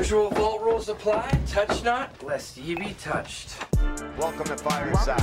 [0.00, 1.28] Usual vault rules apply.
[1.46, 3.50] Touch not, lest ye be touched.
[4.16, 5.20] Welcome to Fireside.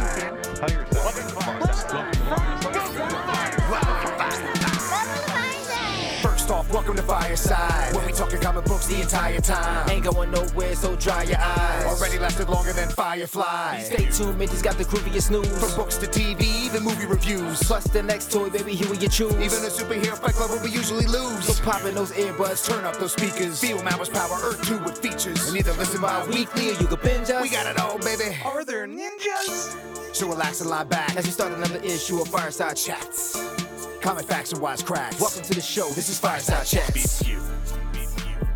[6.47, 7.93] First off, welcome to Fireside.
[7.93, 9.89] When we talking comic books the entire time.
[9.89, 11.83] Ain't going nowhere, so dry your eyes.
[11.83, 13.81] Already lasted longer than Firefly.
[13.81, 15.45] Stay tuned, Minty's got the grooviest news.
[15.59, 17.61] From books to TV, the movie reviews.
[17.63, 19.33] Plus the next toy, baby, here we you choose.
[19.33, 21.43] Even a superhero fight club where we usually lose.
[21.43, 23.59] So pop in those earbuds, turn up those speakers.
[23.59, 25.49] Feel Mama's power, Earth 2 with features.
[25.49, 27.41] And either listen bi-weekly or you can binge us.
[27.41, 28.37] We got it all, baby.
[28.45, 29.75] Are there ninjas?
[30.15, 33.56] So relax and lie back as we start another issue of Fireside Chats.
[34.01, 35.19] Comic facts and wise cracks.
[35.19, 35.89] Welcome to the show.
[35.89, 37.23] This is Fireside Chats.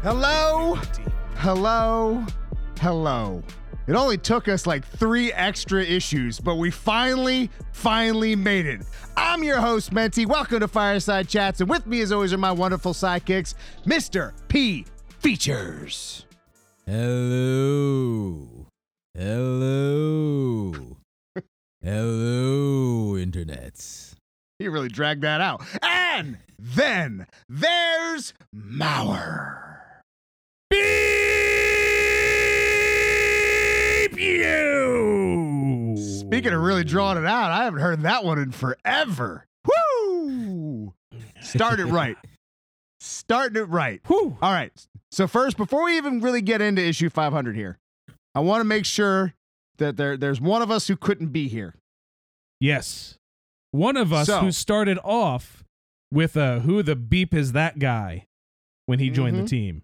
[0.04, 0.76] Hello,
[1.36, 2.26] hello,
[2.80, 3.44] hello.
[3.88, 8.81] It only took us like three extra issues, but we finally, finally made it.
[9.17, 10.26] I'm your host, Menti.
[10.26, 13.55] Welcome to Fireside Chats, and with me, as always, are my wonderful sidekicks,
[13.86, 14.34] Mr.
[14.48, 14.86] P
[15.20, 16.25] Features.
[16.86, 18.47] Hello.
[19.16, 20.73] Hello.
[21.84, 24.00] Hello, internets.
[24.62, 25.64] He really dragged that out.
[25.81, 29.78] And then there's Mauer.
[30.70, 30.81] Beep
[34.20, 35.98] you.
[35.98, 39.45] Speaking of really drawing it out, I haven't heard that one in forever.
[39.66, 40.94] Woo!
[41.42, 42.18] Start it right.
[43.00, 44.00] Starting it right.
[44.06, 44.38] Whew.
[44.44, 44.72] All right.
[45.12, 47.80] So first, before we even really get into issue 500 here,
[48.36, 49.34] I want to make sure
[49.80, 51.73] that there, there's one of us who couldn't be here.
[52.59, 53.18] Yes.
[53.72, 55.64] One of us So- who started off
[56.11, 58.28] with uh who the beep is that guy
[58.86, 59.41] when he joined Mhm.
[59.44, 59.83] the team.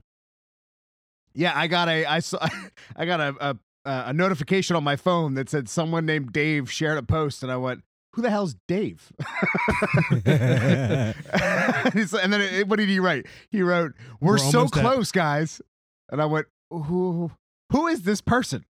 [1.34, 2.40] Yeah, I got a I saw
[2.96, 6.98] I got a, a a notification on my phone that said someone named Dave shared
[6.98, 7.84] a post, and I went,
[8.16, 9.14] "Who the hell's Dave?"
[12.20, 13.28] And then it, what did he write?
[13.50, 15.62] He wrote, "We're, We're so almost at- close, guys,"
[16.10, 17.32] and I went, "Who
[17.72, 18.66] who is this person?"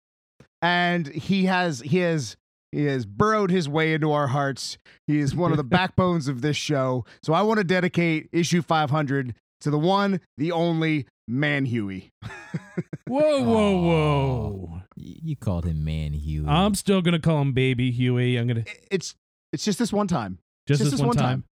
[0.61, 2.37] And he has he has
[2.77, 4.77] he has burrowed his way into our hearts.
[5.07, 7.05] He is one of the backbones of this show.
[7.23, 12.11] So I want to dedicate issue 500 to the one, the only Man Huey.
[13.09, 14.83] Whoa, whoa, whoa.
[14.97, 16.47] Y- you called him Man Huey.
[16.47, 18.37] I'm still gonna call him Baby Huey.
[18.37, 19.15] I'm gonna It's
[19.53, 20.39] it's just this one time.
[20.67, 21.25] just, just this, this one one time.
[21.25, 21.45] time.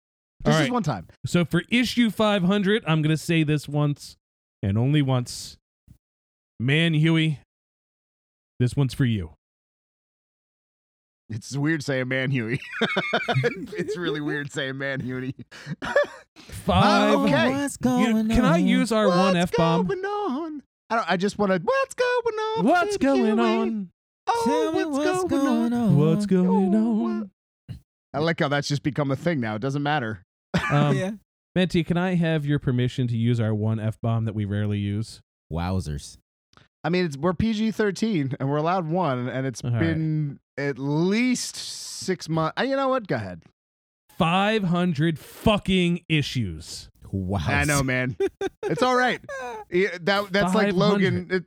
[0.44, 0.64] All Just right.
[0.64, 1.06] this one time.
[1.26, 4.16] So for issue 500, I'm gonna say this once
[4.62, 5.56] and only once.
[6.60, 7.38] Man Huey,
[8.60, 9.30] this one's for you.
[11.30, 12.60] It's weird saying Man Huey.
[13.72, 15.34] it's really weird saying Man Huey.
[16.36, 17.14] Five.
[17.20, 17.50] okay.
[17.50, 19.86] What's You know, can I use our one F bomb?
[19.86, 20.62] going on?
[20.90, 21.10] I don't.
[21.10, 21.60] I just want to.
[21.62, 22.66] What's going on?
[22.66, 23.40] What's going Huey?
[23.40, 23.90] on?
[24.26, 25.96] Oh, Tell me what's, going, on?
[25.98, 27.30] What's going Oh, on?
[28.14, 29.54] I like how that's just become a thing now.
[29.56, 30.22] It doesn't matter.
[30.70, 31.10] Um, yeah.
[31.54, 34.78] Menti, can I have your permission to use our one F bomb that we rarely
[34.78, 35.20] use?
[35.52, 36.16] Wowzers.
[36.82, 39.80] I mean, it's, we're PG thirteen and we're allowed one, and it's All right.
[39.80, 42.60] been at least six months.
[42.62, 43.06] You know what?
[43.06, 43.42] Go ahead.
[44.18, 46.88] 500 fucking issues.
[47.10, 47.40] Wow.
[47.46, 48.16] I know, man.
[48.62, 49.20] it's all right.
[49.70, 51.28] That that's like Logan.
[51.30, 51.44] It,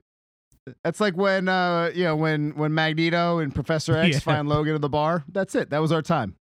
[0.83, 4.19] that's like when uh you know when when Magneto and Professor X Yeah.
[4.19, 5.23] find Logan at the bar.
[5.31, 5.69] That's it.
[5.69, 6.35] That was our time.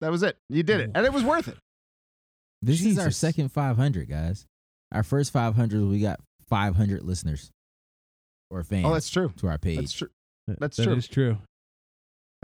[0.00, 0.36] That was it.
[0.48, 1.56] You did it, and it was worth it.
[2.62, 4.46] This is our second 500, guys.
[4.92, 7.50] Our first 500, we got 500 listeners
[8.50, 9.32] or fans Oh, that's true.
[9.38, 9.78] to our page.
[9.78, 10.08] That's true.
[10.46, 10.94] That's That true.
[10.94, 11.38] is true.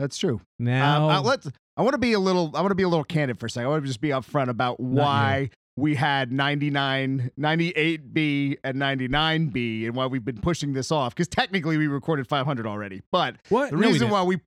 [0.01, 0.41] That's true.
[0.57, 1.47] Now, Um, let's.
[1.77, 2.51] I want to be a little.
[2.55, 3.67] I want to be a little candid for a second.
[3.67, 9.95] I want to just be upfront about why we had 99, 98B and 99B, and
[9.95, 11.13] why we've been pushing this off.
[11.13, 13.01] Because technically, we recorded 500 already.
[13.11, 13.69] But what?
[13.69, 14.11] the No, we reason didn't.
[14.11, 14.39] why we,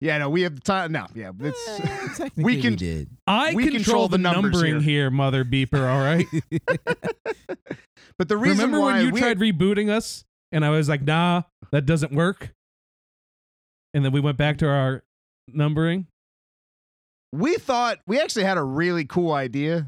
[0.00, 0.90] yeah, no, we have the time.
[0.92, 1.68] No, yeah, it's.
[1.68, 1.78] Eh,
[2.16, 3.08] technically, we can- did.
[3.26, 5.02] I we control, control the, the numbers numbering here.
[5.04, 5.10] here.
[5.10, 5.88] mother beeper.
[5.88, 6.26] All right.
[8.18, 11.02] but the reason Remember why when you we, tried rebooting us, and I was like,
[11.02, 11.42] "Nah,
[11.72, 12.50] that doesn't work,"
[13.94, 15.02] and then we went back to our
[15.48, 16.06] numbering.
[17.32, 19.86] we thought we actually had a really cool idea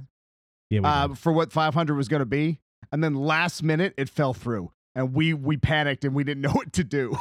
[0.68, 2.60] Yeah, uh, for what 500 was going to be,
[2.92, 6.52] and then last minute it fell through, and we we panicked and we didn't know
[6.52, 7.16] what to do.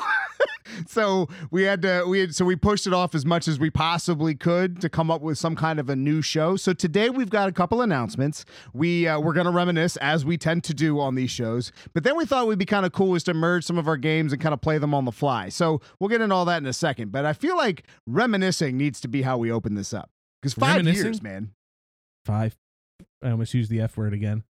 [0.88, 3.70] So we had to we had so we pushed it off as much as we
[3.70, 6.56] possibly could to come up with some kind of a new show.
[6.56, 8.46] So today we've got a couple announcements.
[8.74, 12.04] We uh, we're going to reminisce as we tend to do on these shows, but
[12.04, 14.34] then we thought would be kind of cool is to merge some of our games
[14.34, 15.50] and kind of play them on the fly.
[15.50, 17.12] So we'll get into all that in a second.
[17.12, 20.10] But I feel like reminiscing needs to be how we open this up
[20.42, 21.52] because five years, man.
[22.26, 22.58] five.
[23.24, 24.44] I almost used the F word again.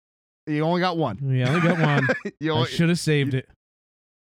[0.46, 1.20] You only got one.
[1.30, 2.08] Yeah, only got one.
[2.40, 3.50] you I should have saved it.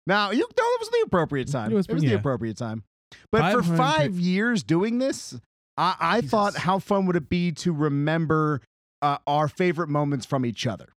[0.10, 1.70] Now you no, that was the appropriate time.
[1.72, 2.84] It It was- was, the appropriate time.
[3.32, 5.40] But for five years doing this,
[5.78, 8.62] I, I thought, how fun would it be to remember
[9.02, 10.90] uh, our favorite moments from each other?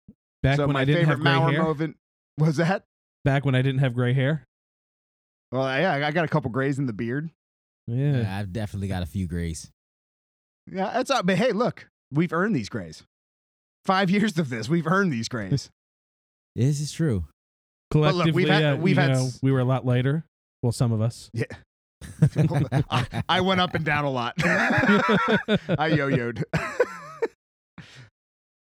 [0.43, 1.63] Back so when my I didn't favorite have gray Mauer hair.
[1.63, 1.97] moment
[2.39, 2.85] was that.
[3.25, 4.45] Back when I didn't have gray hair.
[5.53, 7.31] Well, yeah, I got a couple grays in the beard.
[7.87, 8.23] Yeah.
[8.23, 9.71] Yeah, I've definitely got a few grays.
[10.73, 11.27] Yeah, that's not.
[11.27, 13.03] But hey, look, we've earned these grays.
[13.85, 15.71] Five years of this, we've earned these grays.
[16.57, 17.27] This is true.
[17.95, 20.25] Look, Collectively, we've had- uh, we've you had know, s- we were a lot lighter.
[20.63, 21.31] Well, some of us.
[21.33, 21.45] Yeah.
[22.91, 24.35] I, I went up and down a lot.
[24.45, 26.43] I yo-yoed.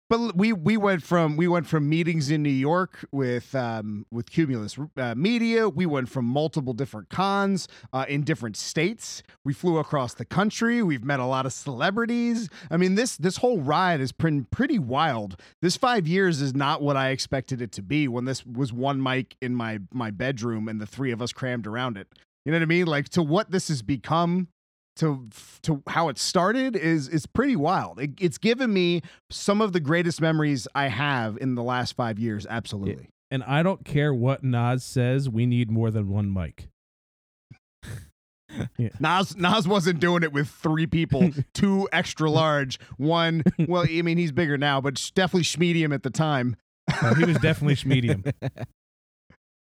[0.08, 4.30] But we we went from we went from meetings in New York with um, with
[4.30, 5.68] Cumulus uh, Media.
[5.68, 9.22] We went from multiple different cons uh, in different states.
[9.44, 10.82] We flew across the country.
[10.82, 12.48] We've met a lot of celebrities.
[12.70, 15.40] I mean this this whole ride has been pretty wild.
[15.60, 19.02] This five years is not what I expected it to be when this was one
[19.02, 22.08] mic in my my bedroom and the three of us crammed around it.
[22.44, 22.86] You know what I mean?
[22.86, 24.48] Like to what this has become
[24.98, 25.28] to
[25.62, 28.00] to how it started is is pretty wild.
[28.00, 32.18] It, it's given me some of the greatest memories I have in the last five
[32.18, 32.46] years.
[32.48, 33.08] Absolutely.
[33.30, 35.28] And I don't care what Nas says.
[35.28, 36.68] We need more than one mic.
[39.00, 43.42] Nas Nas wasn't doing it with three people, two extra large, one.
[43.68, 46.56] Well, I mean he's bigger now, but definitely schmedium at the time.
[46.90, 48.32] Uh, he was definitely Schmedium.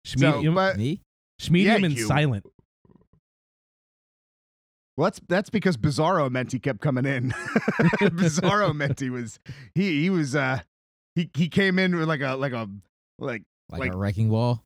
[0.05, 1.01] So, Schmedium, but Me?
[1.41, 2.07] Schmedium yeah, and you.
[2.07, 2.47] silent.
[5.01, 7.31] Well, that's that's because Bizarro meant he kept coming in.
[8.01, 9.39] Bizarro meant he was
[9.75, 10.61] he he was uh
[11.15, 12.69] he he came in with like a like a
[13.19, 14.63] like Like, Like- a wrecking ball?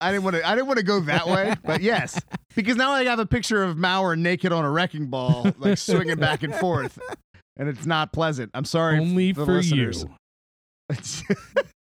[0.00, 0.48] I didn't want to.
[0.48, 2.18] I didn't want to go that way, but yes,
[2.56, 6.16] because now I have a picture of Maurer naked on a wrecking ball, like swinging
[6.16, 6.98] back and forth,
[7.58, 8.50] and it's not pleasant.
[8.54, 8.98] I'm sorry.
[8.98, 9.92] Only for for the you.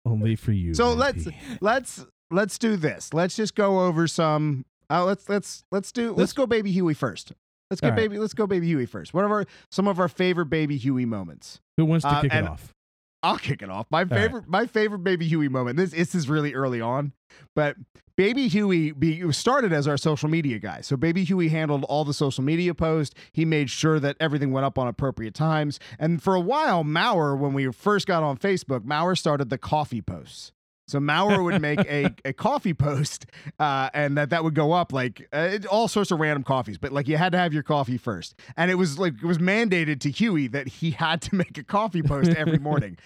[0.07, 0.73] Only for you.
[0.75, 1.29] so let's
[1.61, 3.13] let's let's do this.
[3.13, 4.65] Let's just go over some.
[4.89, 6.09] Uh, let's let's let's do.
[6.09, 7.33] Let's, Let's- go, Baby Huey first.
[7.71, 7.97] Let's get right.
[7.97, 8.19] baby.
[8.19, 9.13] Let's go, Baby Huey first.
[9.13, 11.61] What are our, some of our favorite Baby Huey moments?
[11.77, 12.75] Who wants to uh, kick it off?
[13.23, 13.87] I'll kick it off.
[13.91, 14.11] My right.
[14.11, 15.77] favorite, my favorite Baby Huey moment.
[15.77, 17.13] This, this is really early on,
[17.55, 17.77] but
[18.17, 20.81] Baby Huey be, started as our social media guy.
[20.81, 23.15] So Baby Huey handled all the social media posts.
[23.33, 25.79] He made sure that everything went up on appropriate times.
[25.99, 30.03] And for a while, Maurer, when we first got on Facebook, Maurer started the coffee
[30.03, 30.53] posts.
[30.89, 33.27] So Maurer would make a, a coffee post,
[33.61, 36.79] uh, and that that would go up like uh, it- all sorts of random coffees,
[36.79, 39.39] but like you had to have your coffee first, and it was like it was
[39.39, 42.97] mandated to Huey that he had to make a coffee post every morning.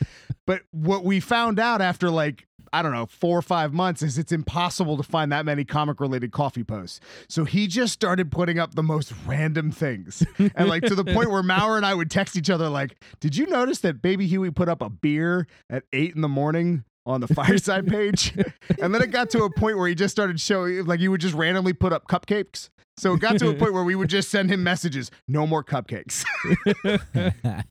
[0.47, 4.17] but what we found out after like I don't know four or five months is
[4.17, 7.01] it's impossible to find that many comic related coffee posts.
[7.29, 11.31] So he just started putting up the most random things, and like to the point
[11.31, 14.51] where Maurer and I would text each other like, "Did you notice that Baby Huey
[14.51, 18.35] put up a beer at eight in the morning?" On the fireside page.
[18.81, 21.21] and then it got to a point where he just started showing, like, he would
[21.21, 22.69] just randomly put up cupcakes.
[22.99, 25.65] So it got to a point where we would just send him messages no more
[25.65, 26.25] cupcakes.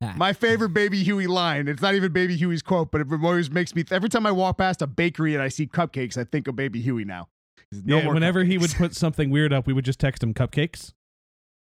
[0.18, 3.76] My favorite Baby Huey line, it's not even Baby Huey's quote, but it always makes
[3.76, 6.56] me, every time I walk past a bakery and I see cupcakes, I think of
[6.56, 7.28] Baby Huey now.
[7.72, 10.34] No yeah, more whenever he would put something weird up, we would just text him
[10.34, 10.92] cupcakes.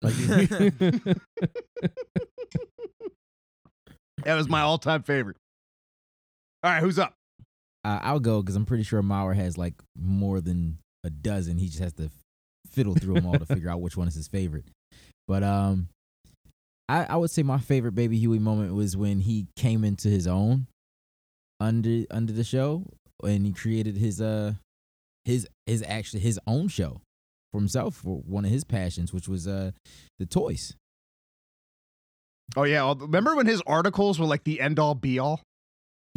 [0.03, 0.15] Like,
[4.25, 5.37] that was my all time favorite.
[6.63, 7.15] All right, who's up?
[7.87, 11.57] Uh, I'll go because I'm pretty sure Maurer has like more than a dozen.
[11.57, 12.11] He just has to
[12.69, 14.65] fiddle through them all to figure out which one is his favorite.
[15.29, 15.89] But um,
[16.89, 20.27] I, I would say my favorite Baby Huey moment was when he came into his
[20.27, 20.67] own
[21.61, 22.83] under under the show
[23.25, 24.55] and he created his uh
[25.25, 27.01] his his actually his own show
[27.53, 29.71] for himself for one of his passions, which was uh
[30.19, 30.75] the toys.
[32.57, 32.93] Oh, yeah.
[32.99, 35.41] Remember when his articles were like the end all be all?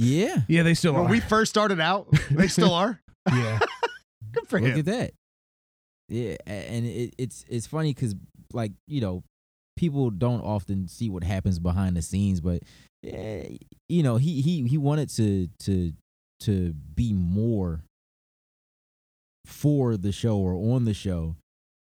[0.02, 1.10] Yeah, yeah, they still When are.
[1.10, 3.02] we first started out, they still are.
[3.32, 3.60] yeah.
[4.32, 4.80] Good for Look him.
[4.80, 5.12] at that.
[6.08, 8.16] Yeah, a- and it, it's it's funny because
[8.54, 9.24] like you know,
[9.76, 12.64] people don't often see what happens behind the scenes, but
[13.06, 13.58] eh,
[13.90, 15.92] you know, he he he wanted to to
[16.42, 17.82] to be more
[19.46, 21.36] for the show or on the show,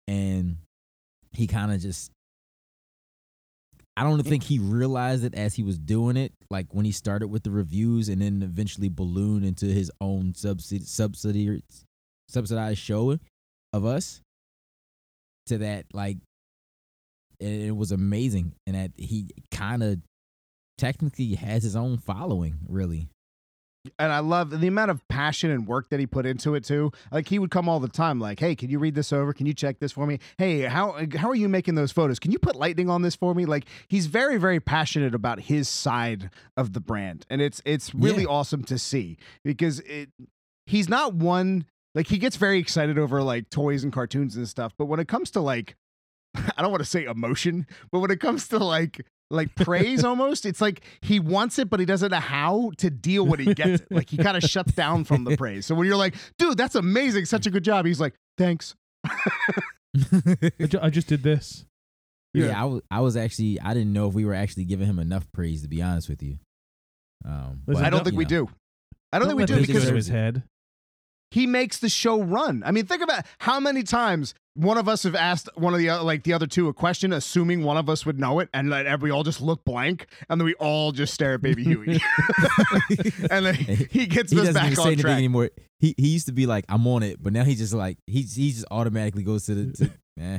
[0.08, 0.56] and
[1.32, 2.10] he kind of just.
[3.98, 7.26] I don't think he realized it as he was doing it, like when he started
[7.26, 11.64] with the reviews and then eventually ballooned into his own subsidy, subsidiary,
[12.28, 13.18] subsidized show
[13.72, 14.20] of us
[15.46, 16.18] to that like
[17.40, 19.98] it, it was amazing and that he kind of
[20.76, 23.08] technically has his own following really
[23.98, 26.90] and I love the amount of passion and work that he put into it too.
[27.12, 29.32] Like he would come all the time, like, "Hey, can you read this over?
[29.32, 30.18] Can you check this for me?
[30.36, 32.18] Hey, how how are you making those photos?
[32.18, 35.68] Can you put lightning on this for me?" Like he's very very passionate about his
[35.68, 38.28] side of the brand, and it's it's really Yeah.
[38.30, 40.10] awesome to see because it
[40.66, 44.72] he's not one like he gets very excited over like toys and cartoons and stuff,
[44.76, 45.76] but when it comes to like
[46.34, 50.46] I don't want to say emotion, but when it comes to like like praise almost.
[50.46, 53.82] It's like he wants it, but he doesn't know how to deal when he gets
[53.82, 53.88] it.
[53.90, 55.66] Like he kind of shuts down from the praise.
[55.66, 58.74] So when you're like, dude, that's amazing, such a good job, he's like, thanks.
[60.80, 61.64] I, just did this.
[62.34, 62.62] yeah, Yeah.
[62.62, 65.30] I was I was actually I didn't know if we were actually giving him enough
[65.32, 66.38] praise to be honest with you.
[67.24, 68.28] Um, Listen, but, I don't don't- think you we know.
[68.46, 68.48] do.
[69.12, 70.42] I don't, think we do this he go because his head.
[71.30, 72.62] he makes the show run.
[72.66, 75.88] I mean, think about how many times one of us have asked one of the
[75.88, 78.72] other, like the other two a question, assuming one of us would know it, and
[78.72, 82.00] then we all just look blank, and then we all just stare at Baby Huey,
[83.30, 85.16] and then he gets He us doesn't back even on say anything track.
[85.16, 85.50] anymore.
[85.78, 88.22] He he used to be like, I'm on it, but now he just like he
[88.22, 90.38] he just automatically goes to the to, eh.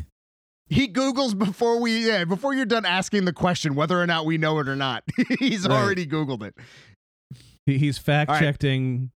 [0.67, 4.38] He Googles before we, yeah, before you're done asking the question whether or not we
[4.38, 5.03] know it or not.
[5.39, 5.75] He's Right.
[5.75, 6.55] already Googled it.
[7.65, 8.39] He, he's fact right.
[8.39, 9.09] checking,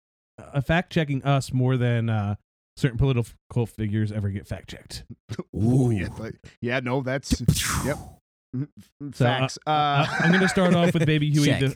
[0.41, 2.35] uh, fact checking us more than uh,
[2.77, 5.03] certain political figures ever get fact checked.
[5.55, 7.41] Ooh, yeah, but- yeah, no, that's
[7.85, 7.97] yep.
[8.53, 9.57] So, Facts.
[9.65, 11.51] uh, Uh, I- I'm going to start off with Baby Huey.
[11.59, 11.75] The,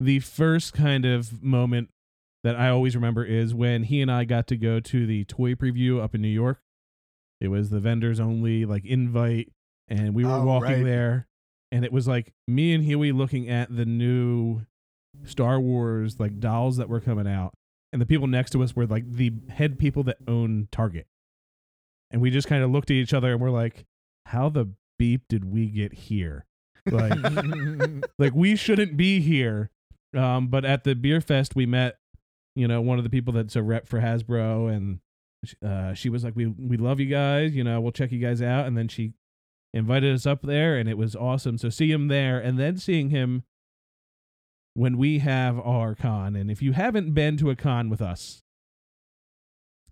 [0.00, 1.88] the first kind of moment
[2.44, 5.54] that I always remember is when he and I got to go to the toy
[5.54, 6.58] preview up in New York.
[7.40, 9.50] It was the vendors only like invite,
[9.88, 10.84] and we were Oh, walking right.
[10.84, 11.26] there,
[11.72, 14.62] and it was like me and Huey looking at the new
[15.24, 17.54] Star Wars like dolls that were coming out,
[17.92, 21.06] and the people next to us were like the head people that own Target,
[22.10, 23.86] and we just kind of looked at each other and we're like,
[24.26, 26.46] "How the beep did we get here?"
[26.86, 27.12] Like,
[28.18, 29.70] like we shouldn't be here.
[30.16, 31.98] Um, but at the beer fest, we met,
[32.56, 35.00] you know, one of the people that's a rep for Hasbro, and
[35.64, 37.54] uh, she was like, "We we love you guys.
[37.54, 39.12] You know, we'll check you guys out." And then she
[39.72, 41.58] invited us up there, and it was awesome.
[41.58, 43.44] So see him there, and then seeing him
[44.80, 46.34] when we have our con.
[46.34, 48.42] And if you haven't been to a con with us,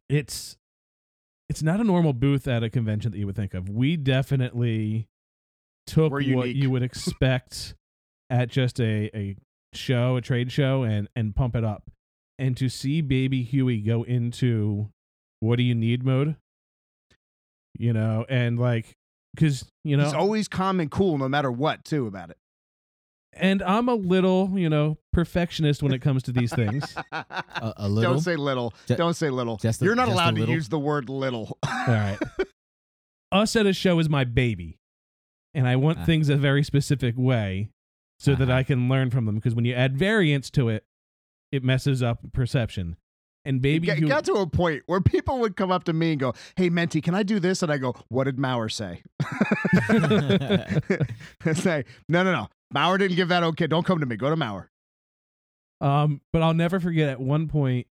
[0.08, 0.56] it's
[1.50, 3.68] it's not a normal booth at a convention that you would think of.
[3.68, 5.06] We definitely
[5.86, 7.74] took what you would expect
[8.30, 9.36] at just a, a
[9.74, 11.90] show, a trade show, and and pump it up.
[12.38, 14.88] And to see Baby Huey go into
[15.40, 16.36] what do you need mode,
[17.76, 18.96] you know, and like
[19.34, 22.38] because you know he's always calm and cool, no matter what, too, about it.
[23.40, 26.94] And I'm a little, you know, perfectionist when it comes to these things.
[27.12, 27.24] a,
[27.76, 28.14] a little.
[28.14, 28.74] Don't say little.
[28.86, 29.56] Ju- Don't say little.
[29.56, 30.54] just a- You're not just a allowed to little?
[30.54, 31.58] use the word little.
[31.66, 32.18] All right.
[33.32, 34.78] Us at a show is my baby.
[35.54, 36.04] And I want Ah.
[36.04, 37.70] things a very specific way
[38.18, 38.58] so that Uh-huh.
[38.58, 39.34] I can learn from them.
[39.36, 40.84] Because when you add variance to it,
[41.52, 42.96] it messes up perception.
[43.44, 45.84] And It baby, got, it Huey- got to a point where people would come up
[45.84, 48.38] to me and go, "Hey, Menti, can I do this?" And I go, "What did
[48.38, 49.02] Maurer say?"
[51.54, 52.48] say, "No, no, no.
[52.72, 53.66] Maurer didn't give that okay.
[53.66, 54.16] Don't come to me.
[54.16, 54.70] Go to Maurer."
[55.80, 57.86] Um, but I'll never forget at one point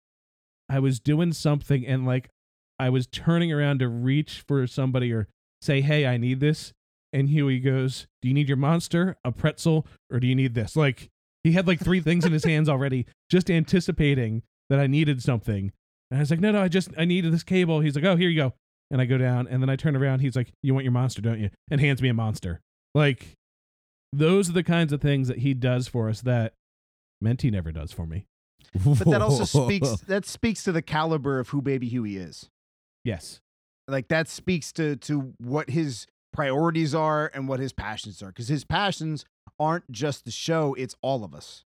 [0.68, 2.30] I was doing something and like
[2.78, 5.28] I was turning around to reach for somebody or
[5.62, 6.72] say, Hey, I need this.
[7.12, 10.76] And Huey goes, Do you need your monster, a pretzel, or do you need this?
[10.76, 11.10] Like
[11.42, 15.72] he had like three things in his hands already, just anticipating that I needed something.
[16.10, 17.80] And I was like, No, no, I just I needed this cable.
[17.80, 18.54] He's like, Oh, here you go.
[18.90, 21.22] And I go down and then I turn around, he's like, You want your monster,
[21.22, 21.50] don't you?
[21.70, 22.60] And hands me a monster.
[22.94, 23.36] Like
[24.18, 26.54] those are the kinds of things that he does for us that
[27.20, 28.26] Menti never does for me.
[28.84, 32.50] But that also speaks that speaks to the caliber of who Baby Huey is.
[33.04, 33.40] Yes.
[33.86, 38.28] Like that speaks to to what his priorities are and what his passions are.
[38.28, 39.24] Because his passions
[39.58, 41.64] aren't just the show; it's all of us.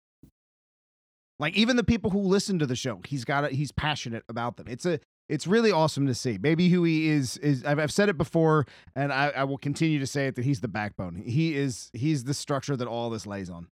[1.39, 3.53] Like even the people who listen to the show, he's got it.
[3.53, 4.67] He's passionate about them.
[4.69, 6.37] It's a it's really awesome to see.
[6.37, 8.65] Baby Huey is is I've, I've said it before,
[8.95, 11.15] and I, I will continue to say it that he's the backbone.
[11.15, 13.67] He is he's the structure that all this lays on.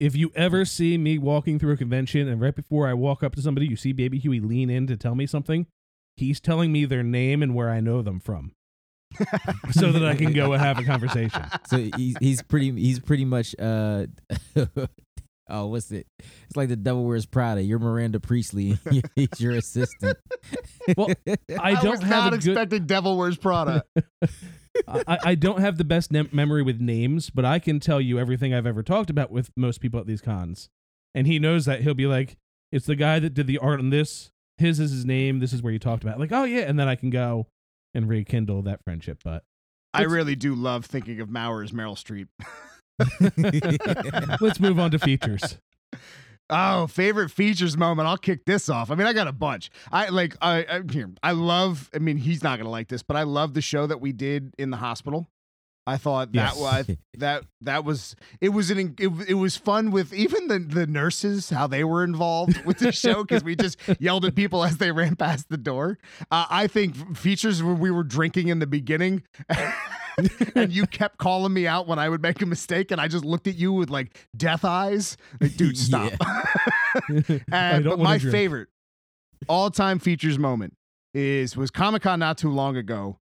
[0.00, 3.36] If you ever see me walking through a convention and right before I walk up
[3.36, 5.66] to somebody, you see Baby Huey lean in to tell me something,
[6.16, 8.52] he's telling me their name and where I know them from
[9.70, 11.44] so that I can go and have a conversation.
[11.66, 14.06] so he's he's pretty he's pretty much uh
[15.48, 16.06] oh what's it?
[16.18, 17.62] It's like the Devil Wears Prada.
[17.62, 18.78] You're Miranda Priestley.
[19.14, 20.18] he's your assistant.
[20.96, 21.08] Well,
[21.60, 23.84] I don't was have not a good, expecting Devil Wears Prada.
[24.88, 28.18] I, I don't have the best nem- memory with names, but I can tell you
[28.18, 30.70] everything I've ever talked about with most people at these cons.
[31.14, 32.38] And he knows that he'll be like,
[32.70, 34.30] it's the guy that did the art on this.
[34.56, 35.40] His is his name.
[35.40, 36.16] This is where you talked about.
[36.16, 37.48] it." Like, oh yeah, and then I can go
[37.94, 39.18] and rekindle that friendship.
[39.22, 39.44] But
[39.92, 42.28] I really do love thinking of Maurer as Meryl Streep.
[44.40, 45.58] let's move on to features.
[46.50, 48.08] Oh, favorite features moment.
[48.08, 48.90] I'll kick this off.
[48.90, 49.70] I mean, I got a bunch.
[49.90, 51.10] I like I, I here.
[51.22, 51.88] I love.
[51.94, 54.52] I mean, he's not gonna like this, but I love the show that we did
[54.58, 55.28] in the hospital.
[55.84, 56.56] I thought that Yes.
[56.58, 60.86] was that that was it was an it, it was fun with even the the
[60.86, 64.76] nurses how they were involved with the show because we just yelled at people as
[64.76, 65.98] they ran past the door.
[66.30, 69.22] Uh, I think features when we were drinking in the beginning.
[70.54, 73.24] and you kept calling me out when I would make a mistake, and I just
[73.24, 75.16] looked at you with like death eyes.
[75.40, 76.12] Like, dude, stop.
[77.50, 78.32] And but my drink.
[78.32, 78.68] favorite
[79.48, 80.74] all-time features moment
[81.14, 83.18] is was Comic Con not too long ago.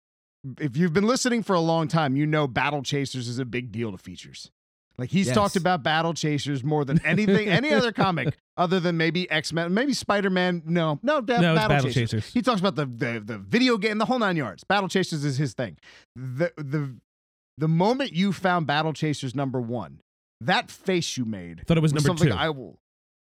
[0.58, 3.70] If you've been listening for a long time, you know Battle Chasers is a big
[3.70, 4.50] deal to features.
[4.98, 5.34] Like he's Yes.
[5.36, 9.72] talked about Battle Chasers more than anything, any other comic other than maybe X Men,
[9.72, 10.62] maybe Spider Man.
[10.66, 12.10] No, no, ba- No, Battle, Battle Chasers.
[12.10, 12.32] Chasers.
[12.34, 14.64] He talks about the, the the video game, the whole nine yards.
[14.64, 15.76] Battle Chasers is his thing.
[16.16, 16.96] The the
[17.58, 20.00] the moment you found Battle Chasers number one,
[20.40, 22.34] that face you made Thought it was number something two.
[22.34, 22.78] I will.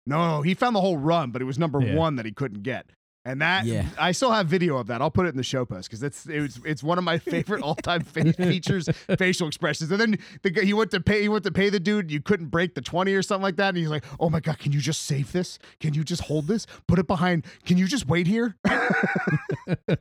[0.06, 1.96] No, he found the whole run, but it was number Yeah.
[1.96, 2.90] one that he couldn't get.
[3.24, 3.86] And that Yeah.
[4.00, 5.00] I still have video of that.
[5.00, 7.62] I'll put it in the show post because it's it's it's one of my favorite
[7.62, 9.92] all time fa- features, facial expressions.
[9.92, 12.10] And then the guy, he went to pay he went to pay the dude.
[12.10, 13.70] You couldn't break the twenty or something like that.
[13.70, 15.60] And he's like, "Oh my god, can you just save this?
[15.80, 16.66] Can you just hold this?
[16.88, 17.46] Put it behind?
[17.66, 19.98] Can you just wait here?" the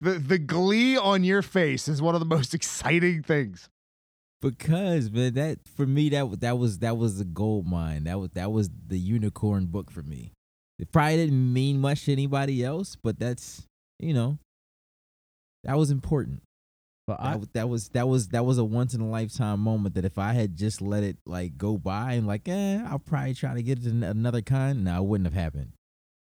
[0.00, 3.68] the glee on your face is one of the most exciting things.
[4.40, 8.04] because man, that for me that that was that was the gold mine.
[8.04, 10.32] That was that was the unicorn book for me.
[10.78, 13.66] It probably didn't mean much to anybody else, but that's
[14.00, 14.38] you know
[15.64, 16.42] that was important.
[17.06, 19.94] But That, I, that was that was that was a once in a lifetime moment
[19.94, 23.34] that if I had just let it like go by and like eh, I'll probably
[23.34, 24.84] try to get it in another kind.
[24.84, 25.72] No, it wouldn't have happened.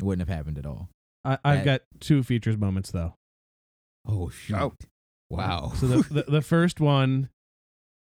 [0.01, 0.89] It wouldn't have happened at all.
[1.25, 3.15] I I've that- got two features moments though.
[4.07, 4.57] Oh shoot!
[4.57, 4.73] Oh.
[5.31, 5.73] Wow.
[5.77, 7.31] So the, the the first one,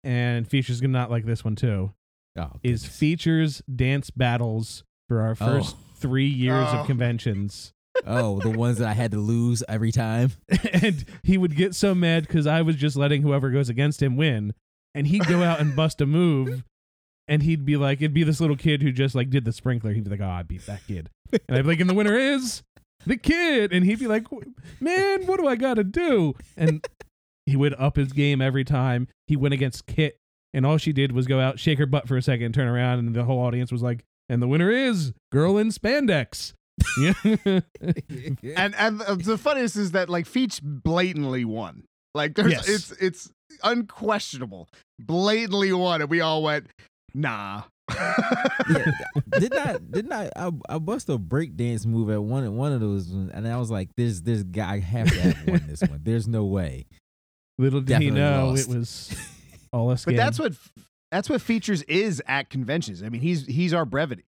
[0.03, 1.93] and features gonna not like this one too,
[2.37, 5.35] oh, is features dance battles for our oh.
[5.35, 5.83] first Oh.
[5.97, 6.79] three years Oh.
[6.79, 7.71] of conventions.
[8.05, 10.31] oh the ones that I had to lose every time.
[10.73, 14.17] and he would get so mad because I was just letting whoever goes against him
[14.17, 14.53] win,
[14.93, 16.63] and he'd go out and bust a move,
[17.27, 19.93] and he'd be like, it'd be this little kid who just like did the sprinkler.
[19.93, 22.15] He'd be like, oh, I beat that kid, and I'd be like, and the winner
[22.17, 22.63] is
[23.05, 24.25] the kid, and he'd be like,
[24.79, 26.33] man, what do I got to do?
[26.57, 26.85] And
[27.45, 29.07] he would up his game every time.
[29.27, 30.17] He went against Kit,
[30.53, 32.99] and all she did was go out, shake her butt for a second, turn around,
[32.99, 36.53] and the whole audience was like, and the winner is girl in spandex.
[38.55, 41.83] And and the funniest is that like Feach blatantly won.
[42.13, 42.67] Like there's Yes.
[42.69, 43.31] it's it's
[43.63, 44.69] unquestionable.
[44.99, 46.67] Blatantly won, and we all went,
[47.13, 47.63] nah.
[47.95, 48.91] yeah,
[49.29, 49.77] didn't I?
[49.77, 50.29] Didn't I?
[50.35, 53.89] I, I bust a breakdance move at one one of those, and I was like,
[53.95, 56.01] "This this guy have to have won this one.
[56.03, 56.85] There's no way."
[57.59, 58.69] Little did he know lost.
[58.69, 59.15] it was
[59.71, 60.53] all a But that's what
[61.15, 63.01] that's what features is at conventions.
[63.01, 64.25] I mean, he's he's our brevity.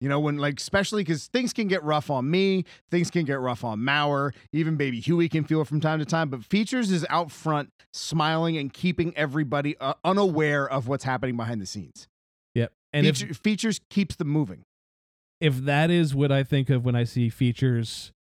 [0.00, 3.40] You know, when like especially because things can get rough on me, things can get
[3.40, 6.30] rough on Maurer, even Baby Huey can feel it from time to time.
[6.30, 11.60] But features is out front, smiling and keeping everybody uh, unaware of what's happening behind
[11.60, 12.08] the scenes.
[12.54, 12.72] Yep.
[12.92, 14.64] And if, features keeps them moving.
[15.40, 18.12] if that is what I think of when I see features,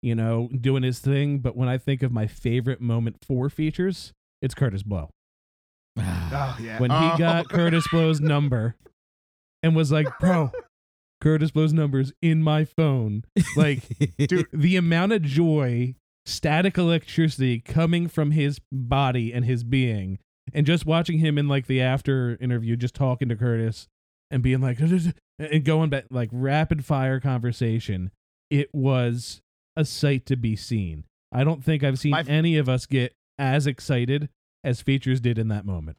[0.00, 4.12] you know, doing his thing, but when I think of my favorite moment for features,
[4.40, 5.10] it's Kurtis Blow.
[5.98, 7.16] Ah, oh yeah, When he Oh.
[7.18, 8.76] got Kurtis Blow's number
[9.62, 10.50] and was like, bro,
[11.22, 13.24] Kurtis Blow's number's in my phone.
[13.56, 13.82] Like,
[14.18, 14.48] Dude.
[14.52, 15.94] the amount of joy,
[16.26, 20.18] static electricity coming from his body and his being,
[20.54, 23.86] and just watching him in like the after interview, just talking to Kurtis
[24.30, 24.78] and being like,
[25.38, 28.10] and going back like rapid fire conversation,
[28.50, 29.40] it was
[29.76, 31.04] a sight to be seen.
[31.30, 34.28] I don't think I've seen My- any of us get as excited
[34.64, 35.96] as features did in that moment.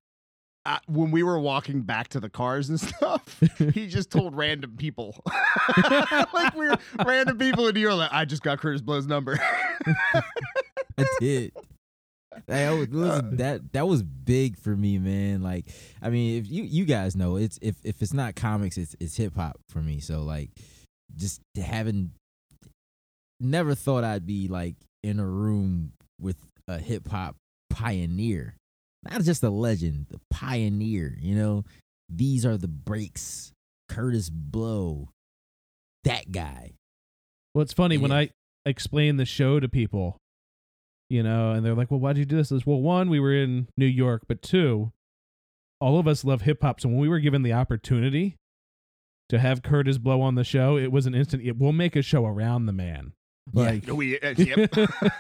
[0.66, 3.42] uh, when we were walking back to the cars and stuff,
[3.74, 5.22] he just told random people,
[6.34, 9.38] like we were random people, and you were like, "I just got Kurtis Blow's number."
[10.98, 11.52] I did.
[12.48, 15.42] That was, listen, that that was big for me, man.
[15.44, 15.68] Like,
[16.02, 19.16] I mean, if you you guys know, it's if if it's not comics, it's it's
[19.18, 20.00] hip hop for me.
[20.00, 20.50] So like,
[21.16, 22.12] just having
[23.40, 27.36] never thought I'd be like in a room with a hip hop
[27.74, 28.56] pioneer,
[29.04, 31.18] not just a legend, the pioneer.
[31.20, 31.66] You know,
[32.10, 33.52] these are the breaks.
[33.90, 35.10] Kurtis Blow,
[36.04, 36.72] that guy.
[37.54, 38.18] Well, it's funny when Yeah.
[38.18, 38.30] I
[38.66, 40.18] explain the show to people,
[41.10, 43.20] you know, and they're like, "Well, why'd you do this?" I says, well, one, we
[43.20, 44.92] were in New York, but two,
[45.80, 46.80] all of us love hip hop.
[46.80, 48.38] So when we were given the opportunity
[49.30, 51.44] to have Kurtis Blow on the show, it was an instant.
[51.44, 53.14] It, we'll make a show around the man.
[53.54, 53.64] Yeah.
[53.64, 54.74] Like, we, uh, yep.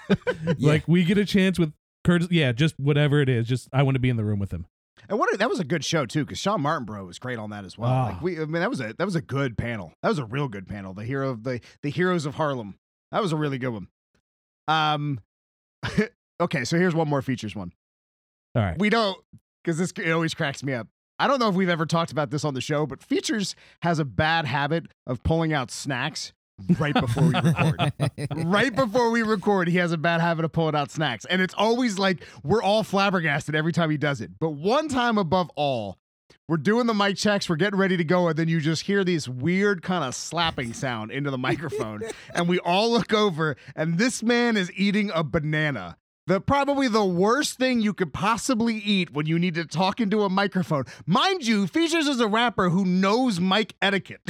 [0.60, 1.74] like we get a chance with
[2.06, 2.28] Kurtis.
[2.32, 3.48] Yeah, just whatever it is.
[3.48, 4.66] Just I want to be in the room with him.
[5.10, 7.50] And what a- that was a good show too, because Shawn Martinbrough was great on
[7.50, 7.90] that as well.
[7.92, 8.04] Ah.
[8.08, 9.94] Like we, I mean, that was a that was a good panel.
[10.02, 10.94] That was a real good panel.
[10.94, 12.76] The hero of the the heroes of Harlem.
[13.12, 13.88] That was a really good one.
[14.68, 15.20] Um,
[16.42, 17.74] okay, so here's one more features one.
[18.56, 18.78] All right.
[18.80, 19.18] We don't
[19.64, 20.88] because this it always cracks me up.
[21.20, 24.00] I don't know if we've ever talked about this on the show, but features has
[24.00, 26.34] a bad habit of pulling out snacks
[26.80, 27.94] right before we record.
[28.46, 31.26] right before we record, he has a bad habit of pulling out snacks.
[31.26, 34.32] And it's always like we're all flabbergasted every time he does it.
[34.40, 35.98] But one time above all,
[36.50, 39.04] we're doing the mic checks, we're getting ready to go, and then you just hear
[39.04, 42.02] this weird kind of slapping sound into the microphone.
[42.36, 45.98] and we all look over, and this man is eating a banana.
[46.26, 50.24] The probably the worst thing you could possibly eat when you need to talk into
[50.24, 50.86] a microphone.
[51.06, 54.22] Mind you, Features is a rapper who knows mic etiquette.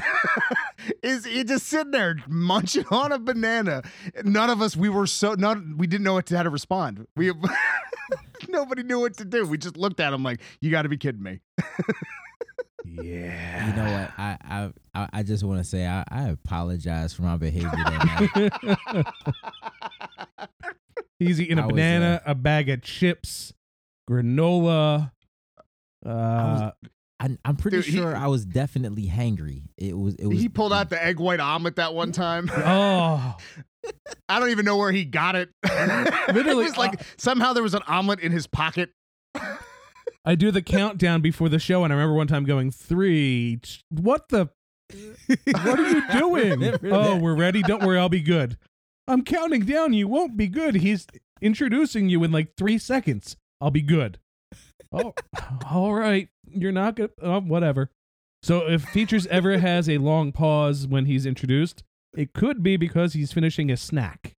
[1.03, 3.83] is he just sitting there munching on a banana?
[4.23, 7.05] None of us we were so none we didn't know what to, how to respond.
[7.15, 7.31] We
[8.49, 9.45] nobody knew what to do.
[9.45, 11.41] We just looked at him like, you got to be kidding me.
[12.85, 13.67] Yeah.
[13.67, 14.11] You know what?
[14.17, 18.59] I I I, I just want to say I, I apologize for my behavior that
[18.95, 19.05] night.
[21.19, 23.53] He's eating I a was, banana, a bag of chips,
[24.09, 25.11] granola.
[26.05, 26.71] Uh,
[27.19, 29.63] I, I'm pretty Dude, he- sure I was definitely hangry.
[29.77, 32.49] It was it was He pulled out the egg white omelet that one time.
[32.57, 33.37] oh,
[34.27, 35.49] I don't even know where he got it.
[36.33, 38.89] Literally, it was like somehow there was an omelet in his pocket.
[40.25, 43.59] I do the countdown before the show, and I remember one time going three.
[43.89, 44.49] What the?
[45.47, 46.77] What are you doing?
[46.91, 47.61] Oh, we're ready.
[47.61, 48.57] Don't worry, I'll be good.
[49.07, 49.93] I'm counting down.
[49.93, 50.75] You won't be good.
[50.75, 51.07] He's
[51.41, 53.35] introducing you in like three seconds.
[53.61, 54.19] I'll be good.
[54.95, 55.11] Oh,
[55.71, 56.29] all right.
[56.47, 57.09] You're not gonna.
[57.19, 57.89] Oh, whatever.
[58.43, 61.81] So if features ever has a long pause when he's introduced,
[62.15, 64.33] it could be because he's finishing a snack.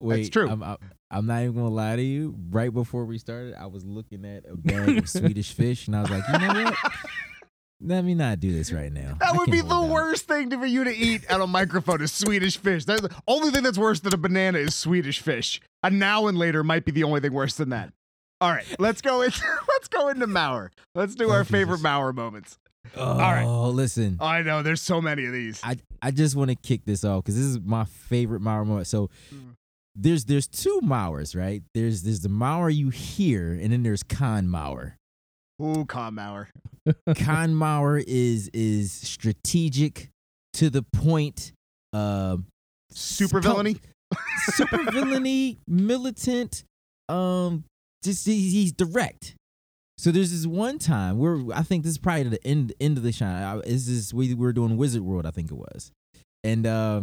[0.00, 0.50] Wait, true.
[0.50, 0.76] I'm, I'm,
[1.10, 2.34] I'm not even gonna lie to you.
[2.50, 6.02] Right before we started, I was looking at a bag of Swedish fish, and I
[6.02, 6.74] was like, you know what?
[7.86, 9.16] Let me not do this right now.
[9.20, 12.12] That I would be the worst thing for you to eat at a microphone is
[12.12, 12.84] Swedish fish.
[12.86, 15.60] That's the only thing that's worse than a banana is Swedish fish.
[15.82, 17.92] A now and later might be the only thing worse than that.
[18.40, 20.70] All right, let's go into let's go into Mauer.
[20.94, 21.86] Let's do Oh, our favorite Jesus.
[21.90, 22.58] Mauer moments.
[22.96, 23.44] All right.
[23.44, 23.74] Oh, right.
[23.74, 24.18] listen.
[24.20, 25.60] I know there's so many of these.
[25.62, 28.86] I I just want to kick this off because this is my favorite Mauer moment.
[28.86, 29.54] So Mm.
[29.94, 31.62] there's there's two Mauers, right?
[31.74, 34.94] There's there's the Mauer you hear, and then there's Con Mauer.
[35.62, 36.46] Ooh, Con Mauer.
[37.16, 40.10] Con Mauer is is strategic
[40.54, 41.52] to the point.
[41.92, 42.38] Uh,
[42.92, 43.76] Super villainy.
[44.52, 46.64] super villainy, militant.
[47.08, 47.64] Um,
[48.04, 49.34] just he's, he's direct.
[49.98, 53.02] So there's this one time where I think this is probably the end end of
[53.04, 53.62] the shine.
[53.64, 55.90] Is this we were doing Wizard World, I think it was,
[56.42, 57.02] and uh,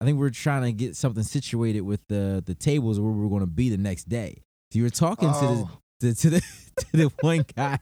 [0.00, 3.20] I think we are trying to get something situated with the the tables where we
[3.22, 4.42] were going to be the next day.
[4.72, 5.70] So you were talking Oh.
[6.00, 6.40] to the to, to the
[6.78, 7.78] to the one guy.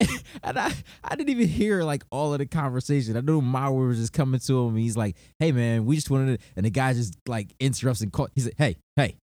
[0.42, 0.72] and I,
[1.02, 3.16] I didn't even hear like all of the conversation.
[3.16, 4.76] I knew Mauer was just coming to him.
[4.76, 8.12] He's like, "Hey man, we just wanted," to, and the guy just like interrupts and
[8.12, 8.28] call.
[8.34, 9.16] He's like, "Hey, hey,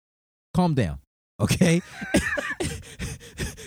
[0.53, 0.99] calm down,
[1.39, 1.81] okay."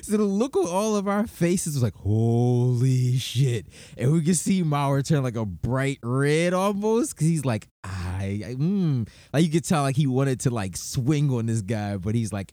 [0.02, 4.36] so the look on all of our faces was like, "Holy shit!" And we could
[4.36, 9.08] see Mauer turn like a bright red almost because he's like, "I, I mm.
[9.32, 12.32] like you could tell like he wanted to like swing on this guy, but he's
[12.32, 12.52] like."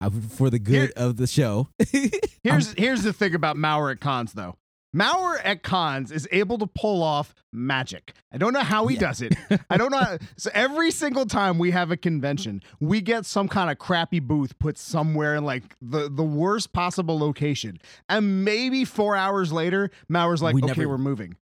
[0.00, 1.68] "Uh, For the good of the show.
[2.42, 4.56] Here's here's the thing about Mauer at cons though.
[4.94, 8.12] Mauer at cons is able to pull off magic.
[8.32, 9.00] I don't know how he Yeah.
[9.00, 9.34] does it.
[9.68, 10.18] I don't know.
[10.36, 14.56] So every single time we have a convention, we get some kind of crappy booth
[14.60, 17.78] put somewhere in like the, the worst possible location.
[18.08, 21.36] And maybe four hours later, Mauer's like, We okay, never- we're moving.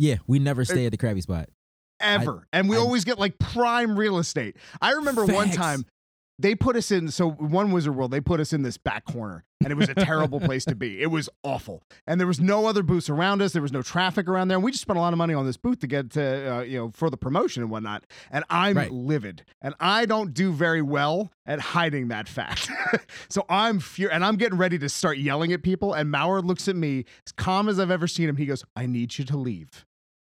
[0.00, 1.48] Yeah, we never stay at the crappy Spot.
[2.00, 2.46] Ever.
[2.52, 4.56] and we I- always get like prime real estate.
[4.80, 5.84] I remember one time
[6.38, 9.44] they put us in so one wizard world they put us in this back corner
[9.62, 11.02] and it was a terrible place to be.
[11.08, 11.82] It was awful.
[12.06, 13.52] And there was no other booths around us.
[13.52, 14.56] There was no traffic around there.
[14.56, 16.60] And we just spent a lot of money on this booth to get to uh,
[16.60, 18.04] you know for the promotion and whatnot.
[18.30, 18.90] And i'm Right.
[18.92, 19.44] livid.
[19.62, 22.70] And i don't do very well at hiding that fact.
[23.28, 26.68] So i'm fur- and i'm getting ready to start yelling at people and mauer looks
[26.68, 28.36] at me as calm as i've ever seen him.
[28.36, 29.84] He goes i need you to leave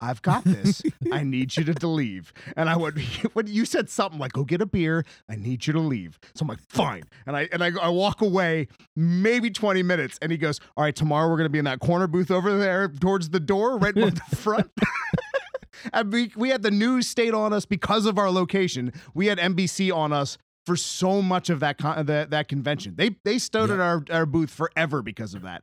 [0.05, 0.83] I've got this.
[1.13, 2.33] I need you to leave.
[2.57, 2.99] And I went,
[3.35, 6.19] when you said something like, go get a beer, I need you to leave.
[6.35, 7.03] So I'm like, fine.
[7.27, 10.19] And I and I, I walk away maybe 20 minutes.
[10.23, 12.89] And he goes, All right, tomorrow we're gonna be in that corner booth over there
[12.89, 14.71] towards the door, right above the front.
[15.93, 18.93] and we, we had the news state on us because of our location.
[19.15, 22.95] We had NBC on us for so much of that con- that, that convention.
[22.97, 23.75] They they stood Yeah.
[23.77, 25.63] at our, our booth forever because of that.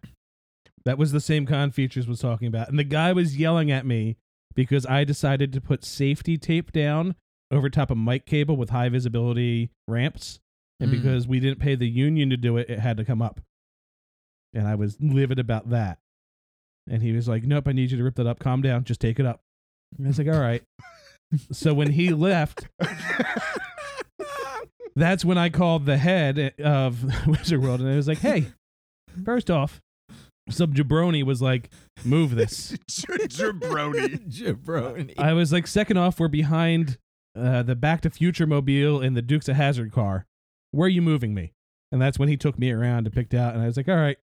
[0.86, 2.70] That was the same con features was talking about.
[2.70, 4.18] And the guy was yelling at me
[4.56, 7.16] because I decided to put safety tape down
[7.52, 10.40] over top of mic cable with high visibility ramps.
[10.80, 10.94] And Mm.
[11.02, 13.40] because we didn't pay the union to do it, it had to come up.
[14.54, 16.00] And I was livid about that.
[16.90, 18.40] And he was like, Nope, I need you to rip that up.
[18.40, 18.84] Calm down.
[18.84, 19.42] Just take it up.
[19.98, 20.64] And I was like, All right.
[21.52, 22.68] so when he left,
[24.96, 28.48] that's when I called the head of Wizard World and I was like, Hey,
[29.24, 29.80] first off,
[30.52, 31.70] some jabroni was like,
[32.04, 34.30] "Move this." Jabroni.
[34.30, 35.14] Jabroni.
[35.18, 36.98] I was like, second off, we're behind
[37.36, 40.26] uh, the Back to Future mobile and the Dukes of Hazzard car.
[40.72, 41.54] Where are you moving me?
[41.92, 43.96] And that's when he took me around and picked out, and I was like, all
[43.96, 44.18] right,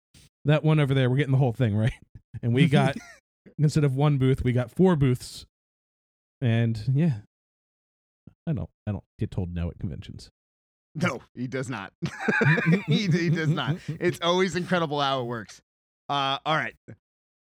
[0.45, 1.93] that one over there, we're getting the whole thing right.
[2.41, 2.95] And we got
[3.57, 5.45] instead of one booth, we got four booths.
[6.41, 7.13] And yeah,
[8.47, 10.29] I don't, I don't get told no at conventions.
[10.95, 11.93] No, he does not.
[12.87, 13.77] he, he does not.
[13.87, 15.61] It's always incredible how it works.
[16.09, 16.75] Uh, all right.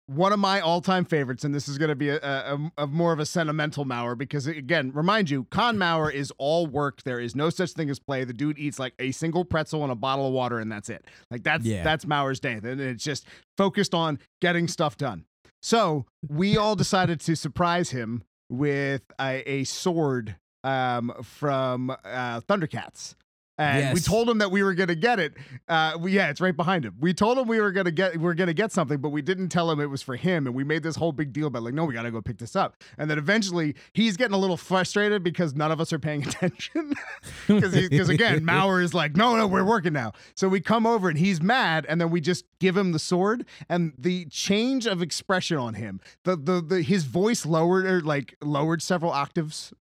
[0.07, 3.11] One of my all-time favorites, and this is going to be a, a, a more
[3.11, 7.01] of a sentimental Mauer because, again, remind you, Con Mauer is all work.
[7.01, 8.23] There is no such thing as play.
[8.23, 11.03] The dude eats like a single pretzel and a bottle of water, and that's it.
[11.31, 11.83] Like that's Yeah.
[11.83, 12.59] that's Mauer's day.
[12.59, 13.25] Then it's just
[13.57, 15.25] focused on getting stuff done.
[15.63, 23.15] So we all decided to surprise him with a, a sword um, from uh, Thundercats.
[23.57, 25.33] And we told him that we were gonna get it.
[25.69, 26.95] Uh, we, yeah, it's right behind him.
[26.99, 29.47] We told him we were gonna get we were gonna get something, but we didn't
[29.49, 30.45] tell him it was for him.
[30.45, 32.55] And we made this whole big deal about like, no, we gotta go pick this
[32.55, 32.75] up.
[32.97, 36.93] And then eventually he's getting a little frustrated because none of us are paying attention.
[37.47, 40.13] Because because again, Mauer is like, no, no, we're working now.
[40.35, 43.45] So we come over and he's mad, and then we just give him the sword,
[43.69, 48.35] and the change of expression on him, the the, the his voice lowered or like
[48.41, 49.73] lowered several octaves.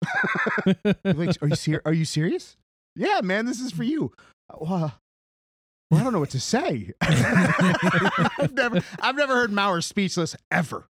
[1.04, 2.56] like, are you ser- Are you serious?
[2.96, 4.12] Yeah, man, this is for you.
[4.58, 4.94] Well,
[5.90, 6.92] well, I don't know what to say.
[7.00, 10.86] I've never, I've never heard Mauer speechless ever.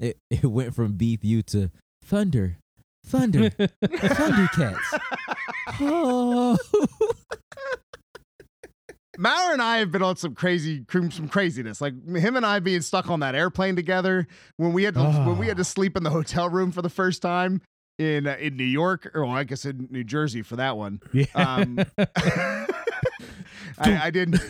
[0.00, 1.70] It, it went from beef you to
[2.04, 2.58] thunder,
[3.04, 4.78] thunder, thundercats.
[5.80, 6.56] Oh.
[9.18, 11.80] Mauer and I have been on some crazy, some craziness.
[11.80, 15.36] Like him and I being stuck on that airplane together when we had to, when
[15.36, 15.64] we had to ah.
[15.64, 17.60] sleep in the hotel room for the first time
[17.98, 21.00] in uh, in New York, or well, I guess in New Jersey for that one.
[21.12, 21.26] Yeah.
[21.34, 21.78] Um,
[23.78, 24.36] I, I didn't.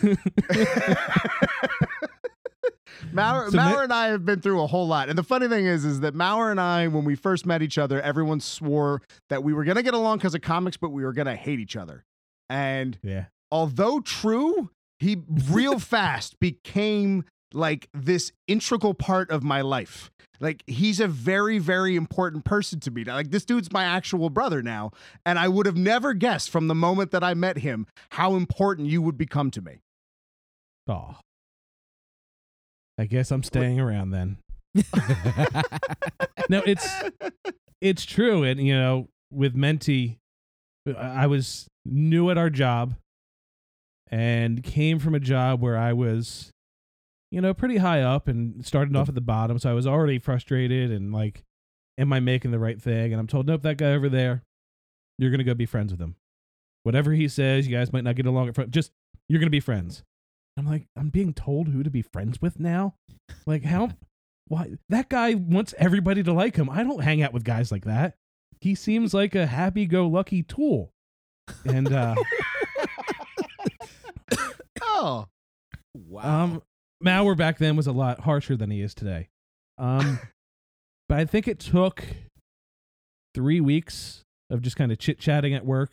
[3.13, 5.65] Mauer, So ma- and I have been through a whole lot, and the funny thing
[5.65, 9.43] is, is that Mauer and I, when we first met each other, everyone swore that
[9.43, 12.05] we were gonna get along because of comics, but we were gonna hate each other.
[12.49, 13.25] And yeah.
[13.51, 20.11] although true, he real fast became like this integral part of my life.
[20.39, 23.03] Like he's a very, very important person to me.
[23.03, 24.91] Like this dude's my actual brother now,
[25.25, 28.87] and I would have never guessed from the moment that I met him how important
[28.87, 29.79] you would become to me.
[30.87, 31.17] Oh.
[32.97, 34.37] I guess I'm staying around then.
[36.49, 36.89] No, it's
[37.79, 40.17] it's true, and you know, with Menti,
[40.87, 42.95] I I was new at our job,
[44.09, 46.49] and came from a job where I was,
[47.31, 49.59] you know, pretty high up, and started off at the bottom.
[49.59, 51.43] So I was already frustrated and like,
[51.97, 53.11] am I making the right thing?
[53.13, 54.43] And I'm told, nope, that guy over there,
[55.17, 56.15] you're gonna go be friends with him.
[56.83, 58.71] Whatever he says, you guys might not get along at front.
[58.71, 58.91] Just
[59.27, 60.03] you're gonna be friends.
[60.57, 62.95] I'm like, I'm being told who to be friends with now.
[63.45, 63.89] Like how?
[64.47, 66.69] Why that guy wants everybody to like him.
[66.69, 68.15] I don't hang out with guys like that.
[68.61, 70.91] He seems like a happy-go-lucky tool.
[71.65, 72.15] And uh
[74.81, 75.27] Oh,
[75.93, 76.43] wow.
[76.43, 76.61] um
[77.03, 79.29] Mauer back then was a lot harsher than he is today.
[79.77, 80.19] Um
[81.09, 82.03] but I think it took
[83.35, 85.91] 3 weeks of just kind of chit-chatting at work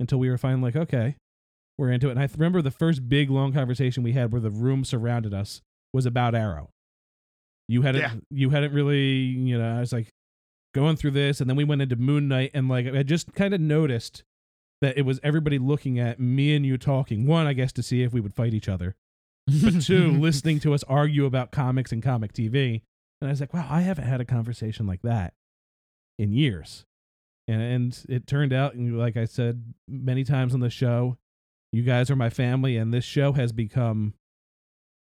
[0.00, 1.16] until we were finally like, okay,
[1.78, 2.12] we're into it.
[2.12, 5.32] And I th- remember the first big long conversation we had where the room surrounded
[5.34, 5.60] us
[5.92, 6.70] was about Arrow.
[7.68, 8.14] You hadn't Yeah.
[8.30, 10.08] you hadn't really, you know, I was like
[10.74, 13.54] going through this and then we went into Moon Knight and like I just kind
[13.54, 14.22] of noticed
[14.80, 17.26] that it was everybody looking at me and you talking.
[17.26, 18.94] One, I guess to see if we would fight each other.
[19.46, 22.82] But two, listening to us argue about comics and comic TV.
[23.20, 25.34] And I was like, wow, I haven't had a conversation like that
[26.18, 26.84] in years.
[27.46, 31.18] And and it turned out, and like I said many times on the show,
[31.72, 34.14] you guys are my family, and this show has become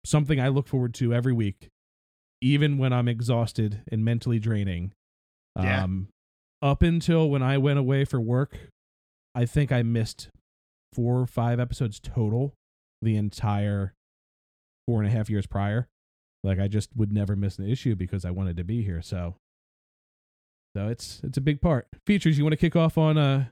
[0.04, 1.68] something I look forward to every week,
[2.42, 4.92] even when I'm exhausted and mentally draining.
[5.56, 5.84] Yeah.
[5.84, 6.08] Um,
[6.60, 8.58] up until when I went away for work,
[9.34, 10.28] I think I missed
[10.92, 12.54] four or five episodes total
[13.00, 13.94] the entire
[14.88, 15.86] four and a half years prior.
[16.42, 19.02] Like I just would never miss an issue because I wanted to be here.
[19.02, 19.34] So,
[20.74, 21.88] so it's it's a big part.
[22.06, 22.38] Features.
[22.38, 23.44] You want to kick off on uh,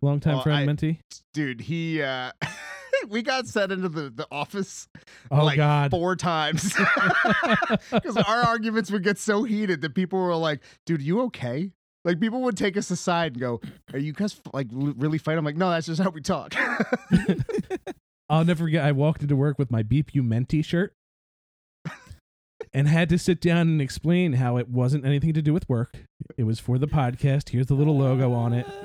[0.00, 1.00] longtime Well, friend I- Menti?
[1.34, 2.30] dude, he uh
[3.08, 4.88] we got sent into the, the office
[5.32, 5.90] Oh like God.
[5.90, 6.74] four times
[7.90, 11.72] because our arguments would get so heated that people were like, "Dude, you okay?"
[12.04, 13.60] Like people would take us aside and go,
[13.92, 16.54] "Are you guys like really fighting?" I'm like, "No, that's just how we talk."
[18.28, 18.84] I'll never forget.
[18.84, 20.92] I walked into work with my Beep You Menti shirt
[22.74, 26.04] and had to sit down and explain how it wasn't anything to do with work.
[26.36, 27.50] It was for the podcast.
[27.50, 28.66] Here's the little logo on it.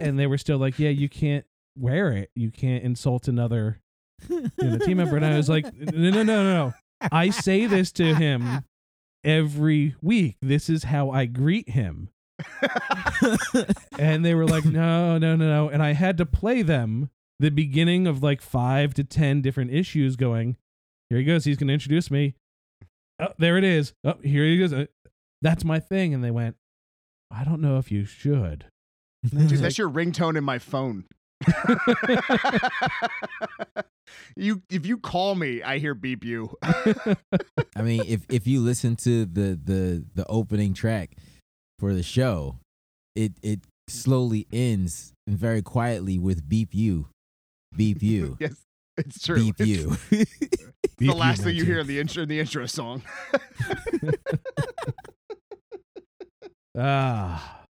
[0.00, 1.46] And they were still like, yeah, you can't
[1.78, 2.30] wear it.
[2.34, 3.80] You can't insult another
[4.28, 6.74] you know, team member, and I was like, no, no, no, no, no.
[7.00, 8.64] I say this to him
[9.24, 10.36] every week.
[10.42, 12.10] This is how I greet him.
[13.98, 15.68] and they were like, no, no, no, no.
[15.68, 20.16] And I had to play them the beginning of like five to 10 different issues
[20.16, 20.56] going,
[21.10, 21.44] here he goes.
[21.44, 22.34] He's going to introduce me.
[23.20, 23.92] Oh, there it is.
[24.04, 24.72] Oh, here he goes.
[24.72, 24.86] Uh,
[25.42, 26.14] That's my thing.
[26.14, 26.56] And they went,
[27.30, 28.66] I don't know if you should.
[29.28, 31.04] Dude, that's your ringtone in my phone.
[34.36, 36.56] you if you call me, I hear beep you.
[36.62, 41.16] I mean, if if you listen to the the the opening track
[41.78, 42.58] for the show,
[43.14, 47.08] it it slowly ends and very quietly with beep you,
[47.76, 48.54] beep you, yes,
[48.96, 49.36] it's true.
[49.36, 49.96] beep It's you.
[50.98, 53.02] the last thing you hear in the intro in the intro song.
[56.76, 57.62] Ah.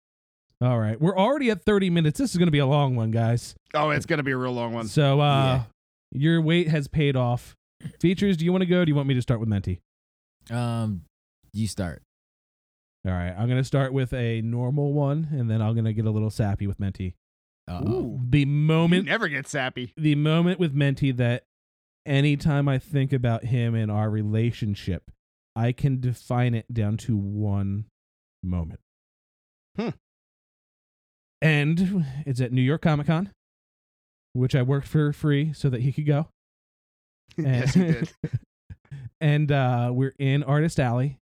[0.60, 0.98] All right.
[1.00, 2.18] We're already at 30 minutes.
[2.18, 3.54] This is going to be a long one, guys.
[3.74, 4.88] Oh, it's gonna be a real long one.
[4.88, 5.62] So, uh, Yeah.
[6.12, 7.54] your wait has paid off.
[8.00, 8.80] Features, do you want to go?
[8.80, 9.80] Or do you want me to start with Menti?
[10.50, 11.02] um,
[11.52, 12.02] you start.
[13.06, 13.34] All right.
[13.36, 16.10] I'm going to start with a normal one, and then I'm going to get a
[16.10, 17.14] little sappy with Menti.
[17.68, 17.88] Uh-oh.
[17.92, 19.92] Ooh, The you moment, never get sappy.
[19.96, 21.44] the moment with Menti that
[22.04, 25.10] anytime I think about him and our relationship,
[25.56, 27.86] I can define it down to one
[28.42, 28.80] moment.
[29.78, 29.90] Hmm.
[31.40, 33.30] And it's at New York Comic Con,
[34.32, 36.28] which I worked for free so that he could go.
[37.36, 38.12] yes, you did.
[39.20, 41.18] and uh, we're in Artist Alley,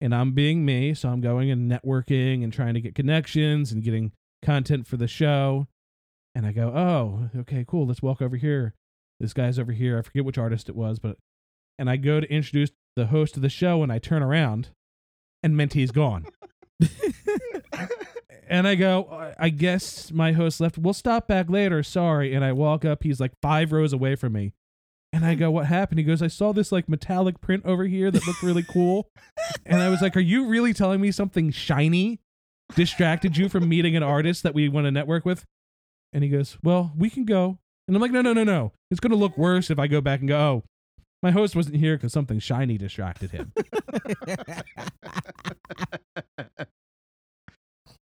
[0.00, 3.82] and I'm being me, so I'm going and networking and trying to get connections and
[3.82, 5.66] getting content for the show.
[6.34, 7.86] And I go, oh, okay, cool.
[7.86, 8.74] Let's walk over here.
[9.18, 9.98] This guy's over here.
[9.98, 11.16] I forget which artist it was, but
[11.78, 14.68] and I go to introduce the host of the show, and I turn around,
[15.42, 16.26] and Menti's gone.
[18.48, 20.76] and I go, "I- I guess my host left.
[20.78, 21.82] We'll stop back later.
[21.82, 22.34] Sorry.
[22.34, 23.02] And I walk up.
[23.02, 24.52] He's like five rows away from me.
[25.12, 25.98] And I go, what happened?
[25.98, 29.08] He goes, I saw this like metallic print over here that looked really cool.
[29.66, 32.20] and I was like, are you really telling me something shiny
[32.76, 35.44] distracted you from meeting an artist that we want to network with?
[36.12, 37.58] And he goes, well, we can go.
[37.86, 38.72] And I'm like, no, no, no, no.
[38.90, 40.62] It's going to look worse if I go back and go, oh,
[41.22, 43.52] my host wasn't here because something shiny distracted him.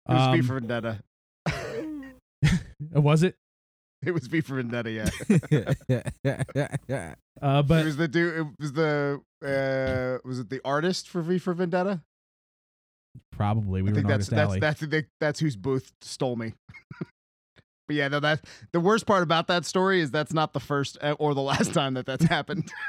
[0.08, 1.02] It was V Um, for Vendetta.
[2.92, 3.36] Was it?
[4.02, 4.90] It was V for Vendetta.
[4.90, 5.08] Yeah,
[5.50, 5.74] Yeah,
[6.24, 7.14] yeah, yeah, yeah.
[7.40, 8.38] Uh, it was the dude.
[8.38, 12.00] It was the uh, was it the artist for V for Vendetta?
[13.32, 14.60] probably we I were think in that's Alley.
[14.60, 16.54] that's that's that's whose booth stole me.
[17.90, 20.96] But yeah, no, that the worst part about that story is that's not the first
[21.02, 22.70] uh, or the last time that that's happened.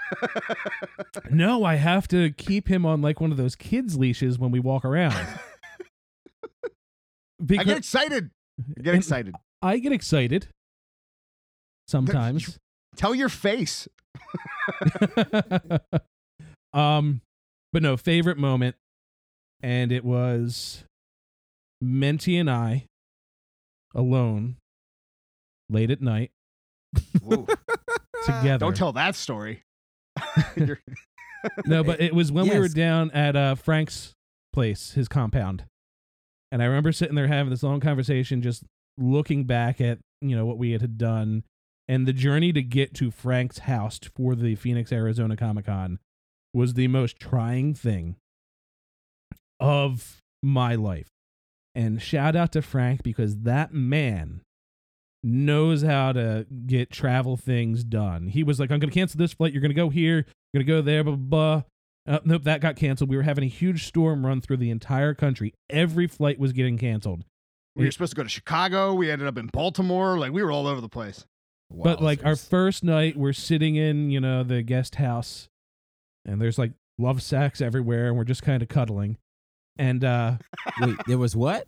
[1.30, 4.60] No, I have to keep him on like one of those kids' leashes when we
[4.60, 5.14] walk around.
[7.50, 8.30] I get excited.
[8.78, 9.36] I get excited.
[9.62, 10.48] I get excited
[11.88, 12.60] sometimes.
[12.96, 13.88] Tell your face.
[16.74, 17.22] um,
[17.74, 18.76] but no, favorite moment,
[19.64, 20.84] and it was
[21.82, 22.86] Menti and I
[23.94, 24.58] alone
[25.72, 26.32] late at night
[28.26, 28.58] together.
[28.60, 29.64] Don't tell that story.
[31.66, 34.14] No, but it was when we were down at uh, Frank's
[34.54, 35.64] place, his compound.
[36.52, 38.64] And I remember sitting there having this long conversation, just
[38.98, 41.44] looking back at, you know, what we had done
[41.88, 46.00] and the journey to get to Frank's house for the Phoenix, Arizona Comic Con
[46.54, 48.18] was the most trying thing
[49.60, 51.10] of my life.
[51.74, 54.42] And shout out to Frank because that man
[55.24, 58.28] knows how to get travel things done.
[58.28, 59.54] He was like, I'm going to cancel this flight.
[59.54, 60.26] You're going to go here.
[60.54, 61.62] You're going to go there, blah, blah,
[62.06, 62.16] blah.
[62.16, 63.10] Uh, nope, that got canceled.
[63.10, 65.54] We were having a huge storm run through the entire country.
[65.70, 67.24] Every flight was getting canceled.
[67.76, 68.94] we were supposed to go to Chicago.
[68.94, 70.18] We ended up in Baltimore.
[70.18, 71.26] Like we were all over the place.
[71.70, 75.48] But like our first night, we're sitting in, you know, the guest house,
[76.26, 79.18] and there's like love sacks everywhere, and we're just kind of cuddling.
[79.78, 80.38] And uh
[80.82, 81.66] wait, there was what?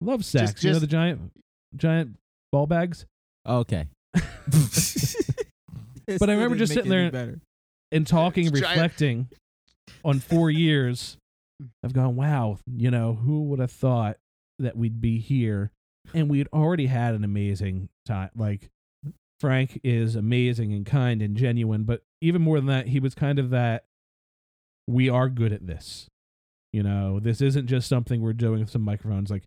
[0.00, 1.32] love sacks, you know, the giant,
[1.76, 2.16] giant
[2.52, 3.06] ball bags.
[3.46, 3.86] Okay.
[6.18, 7.38] But I remember just sitting there- Better.
[7.92, 9.28] and talking and reflecting
[10.02, 11.18] on four years
[11.82, 14.16] of going, wow, you know, who would have thought
[14.58, 15.70] that we'd be here?
[16.14, 18.30] And we'd already had an amazing time.
[18.34, 18.70] Like,
[19.40, 23.38] Frank is amazing and kind and genuine, but even more than that, he was kind
[23.38, 23.84] of that
[24.86, 26.06] we are good at this.
[26.72, 29.30] You know, this isn't just something we're doing with some microphones.
[29.30, 29.44] Like,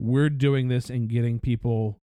[0.00, 1.98] we're doing this and getting people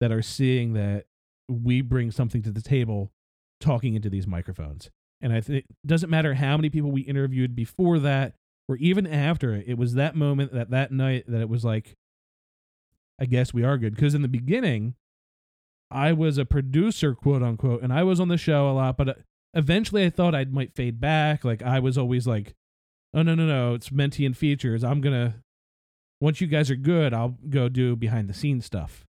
[0.00, 1.06] that are seeing that
[1.48, 3.12] we bring something to the table
[3.60, 4.90] talking into these microphones.
[5.20, 8.34] And I think it doesn't matter how many people we interviewed before that
[8.68, 11.96] or even after it, it was that moment that that night that it was like,
[13.20, 13.94] I guess we are good.
[13.94, 14.94] Because in the beginning,
[15.90, 19.08] I was a producer, quote unquote, and I was on the show a lot, but
[19.08, 19.14] uh,
[19.54, 21.44] eventually I thought I might fade back.
[21.44, 22.54] Like I was always like,
[23.14, 24.82] oh no no no, it's Menti and features.
[24.82, 25.42] I'm gonna
[26.20, 29.05] once you guys are good, I'll go do behind the scenes stuff.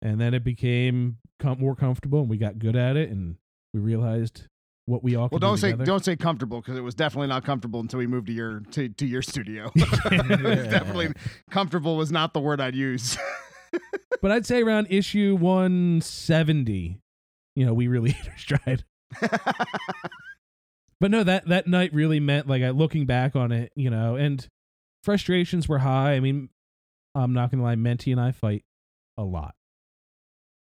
[0.00, 3.36] And then it became com- more comfortable, and we got good at it, and
[3.74, 4.46] we realized
[4.86, 7.44] what we all Well, don't do say don't say comfortable because it was definitely not
[7.44, 9.70] comfortable until we moved to your to, to your studio.
[9.76, 11.12] Definitely
[11.50, 13.16] comfortable was not the word I'd use.
[14.20, 17.00] But I'd say around issue 170,
[17.54, 18.84] you know, we really hit our stride.
[21.00, 24.16] But no, that that night really meant like I looking back on it, you know,
[24.16, 24.44] and
[25.04, 26.14] frustrations were high.
[26.14, 26.48] I mean,
[27.14, 28.64] I'm not gonna lie, Menti and I fight
[29.16, 29.54] a lot.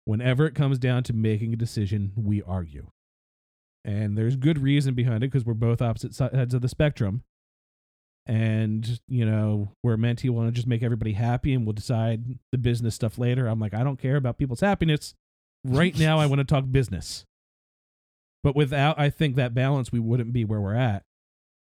[0.05, 2.87] Whenever it comes down to making a decision, we argue,
[3.83, 7.23] and there's good reason behind it because we're both opposite sides of the spectrum.
[8.27, 12.57] And you know, where Menti want to just make everybody happy, and we'll decide the
[12.57, 13.47] business stuff later.
[13.47, 15.13] I'm like, I don't care about people's happiness.
[15.63, 17.25] Right now, I want to talk business.
[18.43, 21.03] But without, I think that balance, we wouldn't be where we're at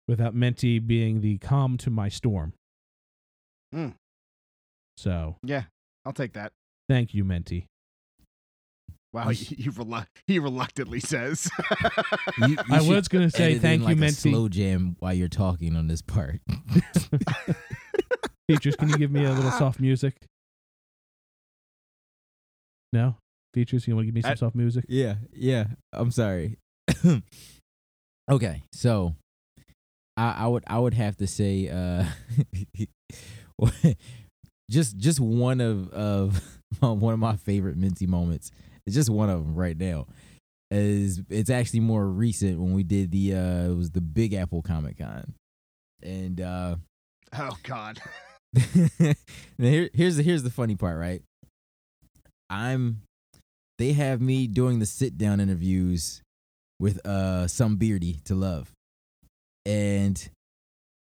[0.09, 2.53] without Menti being the calm to my storm.
[3.73, 3.91] Hmm.
[4.97, 5.65] So yeah,
[6.05, 6.53] I'll take that.
[6.89, 7.67] thank you, Menti.
[9.15, 11.49] Wow, he, he, relu- he reluctantly says.
[12.39, 14.31] You- you I was gonna say thank you, like a Menti.
[14.33, 16.41] slow jam while you're talking on this part.
[18.49, 20.15] Features, can you give me a little soft music?
[22.93, 23.15] No?
[23.55, 24.85] Features, you want to give me some I- soft music?
[24.89, 25.67] Yeah, yeah.
[25.93, 26.59] I'm sorry.
[28.31, 29.15] okay, so
[30.17, 32.05] I, I would I would have to say uh
[34.71, 36.43] just just one of of
[36.81, 38.51] one of my favorite Minty moments.
[38.87, 40.07] It's just one of them right now.
[40.71, 44.63] Is it's actually more recent when we did the uh it was the Big Apple
[44.63, 45.35] Comic Con.
[46.03, 46.77] And uh
[47.39, 48.01] oh God.
[49.01, 49.15] now
[49.59, 51.23] here, here's the here's the funny part, right?
[52.51, 53.03] I'm
[53.79, 56.23] they have me doing the sit down interviews
[56.81, 58.73] with uh some beardy to love.
[59.67, 60.29] And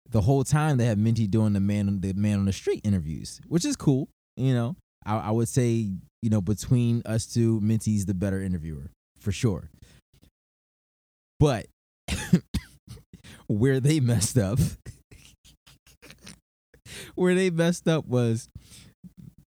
[0.08, 2.80] the whole time they have Minty doing the man on the man on the street
[2.84, 4.08] interviews, which is cool.
[4.36, 5.90] You know, I, I would say
[6.22, 9.70] you know between us two, Minty's the better interviewer for sure.
[11.38, 11.66] But
[13.46, 14.58] where they messed up,
[17.14, 18.48] where they messed up was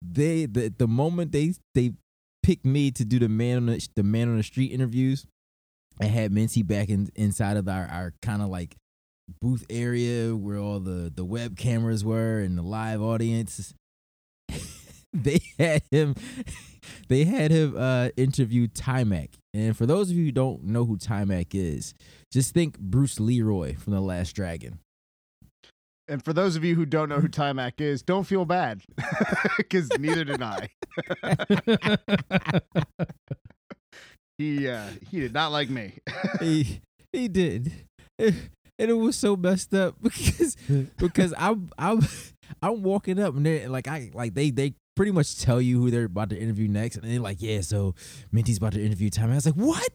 [0.01, 1.93] they the the moment they they
[2.43, 5.25] picked me to do the man on the, the man on the street interviews,
[5.99, 8.75] I had Minty back in inside of our our kind of like
[9.39, 13.73] booth area where all the the web cameras were and the live audience.
[15.13, 16.15] they had him
[17.09, 19.29] they had him uh interview Taimak.
[19.53, 21.93] And for those of you who don't know who Taimak is,
[22.31, 24.79] just think Bruce Leroy from The Last Dragon.
[26.07, 28.81] And for those of you who don't know who Timac is, don't feel bad
[29.57, 30.67] because neither did I.
[34.37, 35.93] he uh, he did not like me.
[36.41, 36.81] he
[37.13, 37.71] he did.
[38.19, 40.57] And it was so messed up because
[40.97, 42.01] because I'm I'm
[42.61, 45.89] I'm walking up and they like I like they they pretty much tell you who
[45.89, 47.95] they're about to interview next and they're like yeah so
[48.31, 49.31] Minty's about to interview Time.
[49.31, 49.89] I was like what?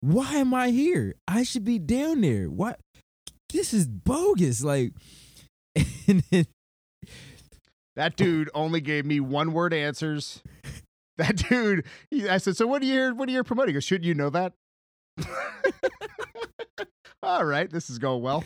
[0.00, 1.14] Why am I here?
[1.28, 2.50] I should be down there.
[2.50, 2.80] What?
[3.52, 4.62] This is bogus.
[4.64, 4.92] Like
[6.06, 6.46] and then
[7.96, 10.42] That dude only gave me one word answers.
[11.18, 13.14] That dude, he, I said, so what are you?
[13.14, 13.68] What are you promoting?
[13.68, 14.54] He goes, Shouldn't you know that?
[17.22, 18.44] All right, this is going well.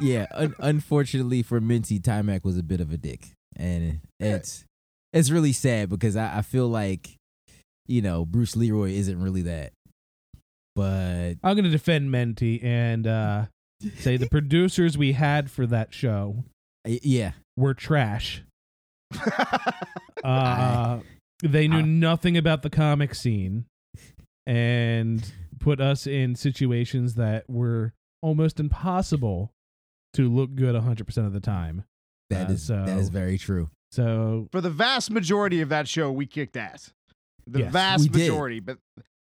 [0.00, 4.64] yeah, un- unfortunately for Minty, Taimak was a bit of a dick, and it's
[5.14, 7.14] it's really sad because I, I feel like
[7.86, 9.72] you know Bruce Leroy isn't really that,
[10.76, 13.44] but I'm going to defend Menti and uh,
[13.98, 16.44] say the producers we had for that show
[16.86, 18.42] y- yeah, were trash.
[20.24, 21.02] Uh, I-
[21.42, 23.66] they knew I- nothing about the comic scene
[24.46, 27.92] and put us in situations that were
[28.22, 29.50] almost impossible
[30.14, 31.84] to look good 100% of the time.
[32.30, 33.68] that Uh, is that is very true.
[33.94, 36.92] So, For the vast majority of that show, we kicked ass.
[37.46, 38.18] The Yes, vast we did.
[38.22, 38.78] majority, but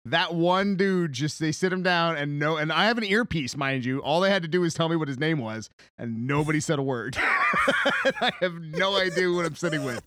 [0.06, 3.58] that one dude just they sit him down and no and I have an earpiece,
[3.58, 4.00] mind you.
[4.00, 6.80] All they had to do was tell me what his name was, and nobody said
[6.80, 7.18] a word.
[7.20, 10.02] I have no idea what I'm sitting with.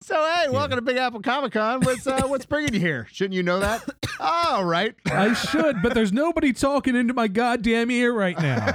[0.00, 1.80] So hey, welcome to Big Apple Comic Con.
[1.80, 3.06] What's uh, what's bringing you here?
[3.12, 3.84] Shouldn't you know that?
[4.20, 4.94] All right.
[5.06, 8.74] I should, but there's nobody talking into my goddamn ear right now.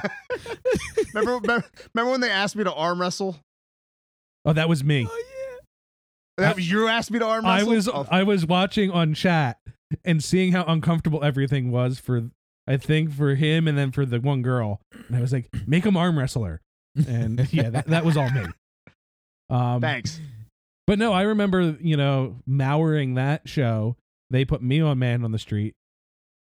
[1.13, 1.65] remember, remember,
[1.95, 3.37] remember when they asked me to arm wrestle?
[4.45, 5.07] Oh, that was me.
[6.37, 7.73] That was- you asked me to arm I wrestle.
[7.73, 9.59] was Oh, I was watching on chat
[10.03, 12.29] and seeing how uncomfortable everything was for
[12.67, 14.79] I think for him and then for the one girl.
[15.07, 16.61] And I was like, make him arm wrestler.
[17.07, 18.45] And yeah, that, that was all me.
[19.49, 20.19] Um thanks.
[20.87, 23.95] but no, I remember, you know, mouring that show
[24.31, 25.75] They put me on man on the street.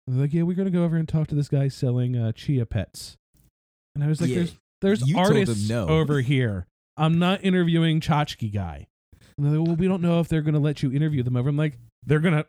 [0.08, 2.66] They're like, yeah, we're gonna go over and talk to this guy selling uh, chia
[2.66, 3.16] pets.
[3.94, 5.86] And I was like, Yeah, there's there's you artists no.
[5.88, 6.66] over here.
[6.96, 8.86] I'm not interviewing Tchotchke guy.
[9.36, 11.48] And they're like, well, we don't know if they're gonna let you interview them over.
[11.48, 12.46] I'm like, they're gonna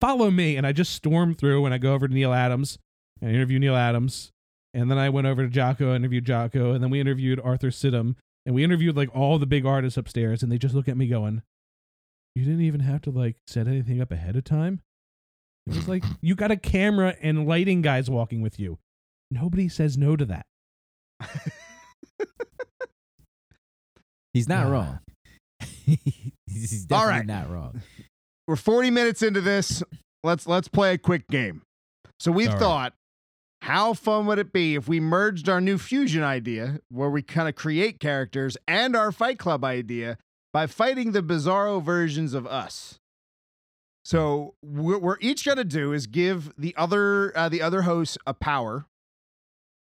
[0.00, 2.78] follow me, and I just storm through and I go over to Neal Adams
[3.20, 4.32] and I interview Neal Adams,
[4.72, 8.16] and then I went over to Jocko, interviewed Jocko, and then we interviewed Arthur Suydam,
[8.44, 11.06] and we interviewed like all the big artists upstairs, and they just look at me
[11.06, 11.42] going,
[12.34, 14.80] "You didn't even have to like set anything up ahead of time."
[15.66, 18.78] It was like you got a camera and lighting guys walking with you.
[19.30, 20.46] Nobody says no to that.
[24.34, 24.70] He's not Ah.
[24.70, 24.98] wrong.
[26.46, 27.26] He's definitely All right.
[27.26, 27.80] not wrong.
[28.46, 29.82] We're 40 minutes into this.
[30.22, 31.62] Let's let's play a quick game.
[32.20, 32.58] So right.
[32.58, 32.92] thought,
[33.62, 37.48] how fun would it be if we merged our new fusion idea, where we kind
[37.48, 40.18] of create characters, and our Fight Club idea
[40.52, 42.98] by fighting the Bizarro versions of us.
[44.04, 48.34] So what we're each gonna do is give the other uh, the other hosts a
[48.34, 48.84] power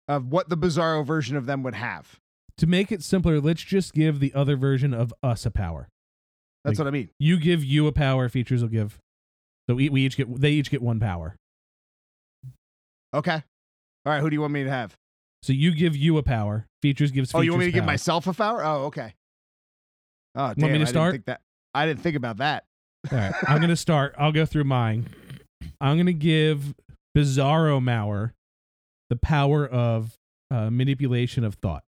[0.09, 2.19] of what the Bizarro version of them would have.
[2.59, 5.89] To make it simpler, let's just give the other version of us a power.
[6.65, 7.11] That's Like- what I mean.
[7.19, 8.99] You give you a power, features will give.
[9.69, 11.37] So we, we each get they each get one power.
[13.15, 13.35] Okay.
[13.35, 13.43] All
[14.13, 14.21] right.
[14.21, 14.97] Who do you want me to have?
[15.43, 17.35] So you give you a power, features gives.
[17.35, 18.65] Oh, you want me to features give myself a power?
[18.65, 19.15] Oh, okay.
[20.35, 21.41] Oh, damn, me to I didn't think that.
[21.75, 22.65] I didn't think about that.
[23.11, 24.15] All right, I'm gonna start.
[24.19, 25.07] I'll go through mine.
[25.81, 26.75] I'm gonna give
[27.17, 28.33] Bizarro Mauer
[29.09, 30.17] the power of
[30.51, 31.85] uh, manipulation of thought,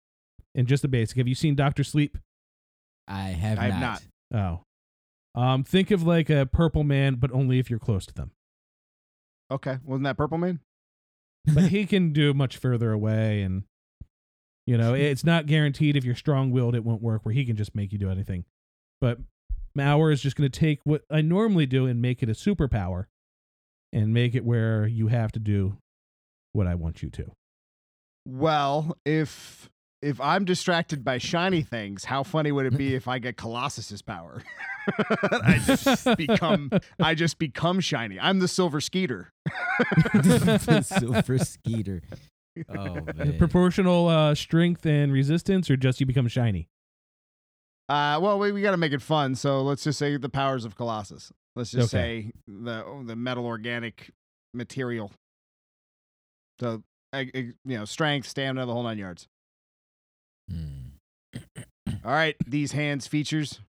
[0.55, 1.17] and just the basic.
[1.19, 2.19] Have you seen Doctor Sleep?
[3.09, 4.03] I have I have not.
[4.31, 4.65] not.
[5.37, 8.31] Oh, um, think of like a purple man, but only if you're close to them.
[9.51, 10.61] Okay, wasn't that Purple Man?
[11.53, 13.65] But he can do much further away, and
[14.67, 17.25] you know it's not guaranteed if you're strong-willed it won't work.
[17.25, 18.45] Where he can just make you do anything,
[19.01, 19.19] but
[19.77, 23.07] Mauer is just going to take what I normally do and make it a superpower,
[23.93, 25.77] and make it where you have to do
[26.53, 27.33] what I want you to.
[28.27, 29.69] Well, if
[30.05, 34.03] if I'm distracted by shiny things, how funny would it be if I get Colossus's
[34.03, 34.43] power?
[35.33, 38.21] I just become I just become shiny.
[38.21, 39.33] I'm the Silver Skeeter.
[40.15, 42.03] the silver skeeter.
[42.69, 43.39] Oh man.
[43.39, 46.69] Proportional uh, strength and resistance, or just you become shiny.
[47.89, 50.65] Uh, well, we, we got to make it fun, so let's just say the powers
[50.65, 51.33] of Colossus.
[51.57, 52.23] Let's just Okay.
[52.23, 54.11] say the the metal organic
[54.55, 55.11] material.
[56.61, 56.83] So,
[57.13, 59.29] uh, uh, you know, strength, stamina, the whole nine yards.
[60.51, 61.39] Hmm.
[62.05, 63.61] All right, these hands features.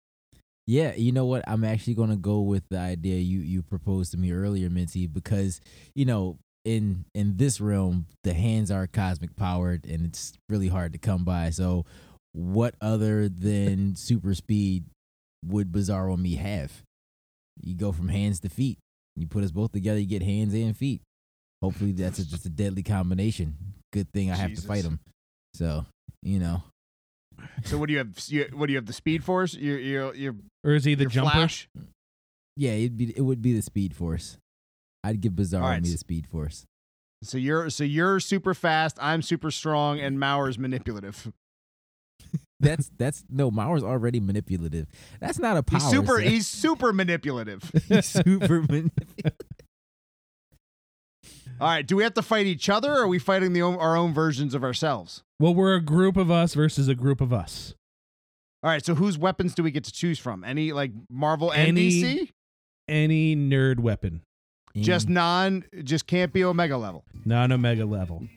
[0.68, 1.44] Yeah, you know what?
[1.48, 5.62] I'm actually gonna go with the idea you you proposed to me earlier, Minty, because
[5.94, 10.92] you know in in this realm the hands are cosmic powered and it's really hard
[10.94, 11.52] to come by.
[11.52, 11.86] So,
[12.34, 14.86] what other than super speed
[15.46, 16.82] would Bizarro me have?
[17.62, 18.80] You go from hands to feet.
[19.16, 21.02] You put us both together, you get hands and feet.
[21.62, 23.56] Hopefully, that's a, just a deadly combination.
[23.94, 25.00] Good thing I have to fight him.
[25.54, 25.86] So,
[26.24, 26.64] you know,
[27.64, 28.18] So, what do you have?
[28.28, 28.86] You, what do you have?
[28.86, 29.54] The Speed Force?
[29.54, 31.32] You're you're you're, Or is he the you're jumper?
[31.32, 31.68] Flash?
[32.56, 34.38] yeah, it'd be it would be the Speed Force.
[35.04, 36.66] I'd give Bizarro All right, and me the Speed Force.
[37.24, 38.98] So you're so you're super fast.
[39.02, 41.32] I'm super strong, and Mauer's manipulative.
[42.62, 44.88] That's that's no Mauer's already manipulative.
[45.20, 45.80] That's not a power.
[45.80, 46.18] He's super.
[46.18, 46.28] set.
[46.28, 47.70] He's super manipulative.
[47.88, 49.34] He's super manipulative.
[51.60, 51.86] All right.
[51.86, 54.14] Do we have to fight each other, or are we fighting the own, our own
[54.14, 55.24] versions of ourselves?
[55.40, 57.76] Well, we're a group of us versus a group of us.
[58.64, 58.84] All right.
[58.86, 60.44] So whose weapons do we get to choose from?
[60.44, 62.30] Any like Marvel and Any- DC?
[62.88, 64.22] Any nerd weapon,
[64.76, 65.64] Just And non.
[65.84, 67.04] Just can't be Omega level.
[67.26, 68.28] non omega level.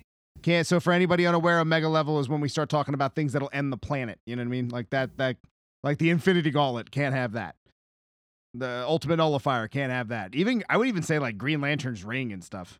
[0.42, 0.66] Can't.
[0.66, 3.72] So for anybody unaware, Omega level is when we start talking about things that'll end
[3.72, 4.20] the planet.
[4.24, 4.68] You know what I mean?
[4.68, 5.18] Like that.
[5.18, 5.36] That.
[5.82, 7.56] Like the Infinity Gauntlet can't have that.
[8.54, 10.34] The Ultimate Nullifier can't have that.
[10.34, 12.78] Even I would even say like Green Lantern's ring and stuff.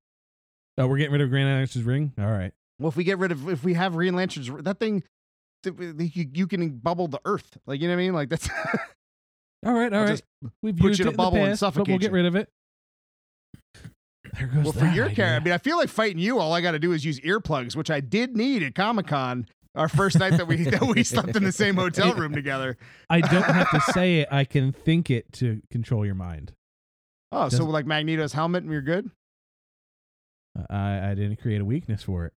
[0.79, 2.12] Oh, we're getting rid of Green Lantern's ring.
[2.18, 2.53] All right.
[2.79, 5.03] Well, if we get rid of, if we have Green Lantern's, that thing,
[5.64, 7.59] you, you can bubble the Earth.
[7.66, 8.14] Like you know what I mean?
[8.14, 8.49] Like that's.
[9.66, 10.09] all right, all right.
[10.09, 10.22] Just
[10.62, 12.37] We've put used you in a bubble the and past, but we'll get rid of
[12.37, 12.49] it.
[14.39, 16.39] There goes well, for your character, I mean, I feel like fighting you.
[16.39, 19.47] All I got to do is use earplugs, which I did need at Comic Con.
[19.74, 22.76] Our first night that we that we slept in the same hotel room together.
[23.11, 24.29] I don't have to say it.
[24.31, 26.53] I can think it to control your mind.
[27.33, 29.11] Oh, so Doesn't- like Magneto's helmet, and you're good.
[30.71, 32.33] I, I didn't create a weakness for it.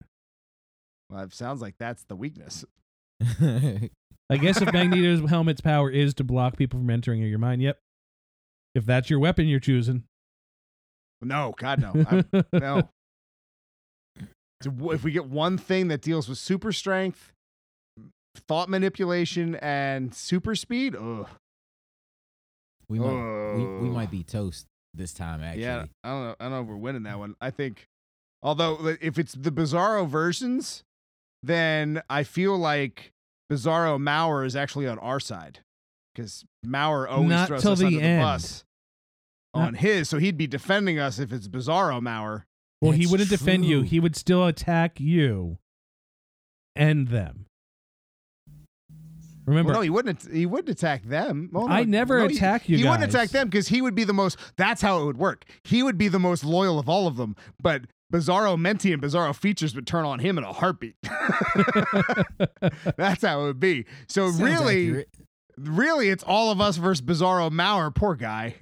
[1.11, 2.65] Well, it sounds like that's the weakness.
[3.41, 7.79] I guess if Magneto's helmet's power is to block people from entering your mind, yep.
[8.75, 10.05] If that's your weapon you're choosing,
[11.23, 12.89] No, God, no, I, no.
[14.63, 17.33] So if we get one thing that deals with super strength,
[18.37, 21.29] thought manipulation, and super speed, ugh.
[22.89, 24.67] we might we, we might be toast.
[24.95, 25.43] this time.
[25.43, 26.35] Actually, Yeah, I don't know.
[26.39, 27.35] I don't know if we're winning that one.
[27.41, 27.87] I think,
[28.43, 30.85] although if it's the Bizarro versions,
[31.43, 33.13] then I feel like
[33.51, 35.61] Bizarro Mauer is actually on our side
[36.15, 38.21] because Mauer always Not throws till us the under end.
[38.21, 38.65] the bus
[39.55, 42.45] on his, so he'd be defending us if it's Bizarro Mauer.
[42.81, 43.81] Well, he That's wouldn't defend you.
[43.81, 43.89] true.
[43.89, 45.59] He would still attack you
[46.77, 47.47] and them.
[49.47, 50.31] Remember, Well, no, he wouldn't.
[50.31, 51.49] He wouldn't attack them.
[51.53, 53.15] Well, no, I never no, he- attack you He wouldn't guys.
[53.15, 54.39] attack them because he would be the most.
[54.59, 55.47] That's how it would work.
[55.65, 57.35] He would be the most loyal of all of them.
[57.61, 60.97] But Bizarro Menti and Bizarro Features would turn on him in a heartbeat.
[62.97, 63.85] that's how it would be.
[64.09, 65.09] So Sounds really, accurate.
[65.59, 67.95] really, it's all of us versus Bizarro Mauer.
[67.95, 68.57] Poor guy.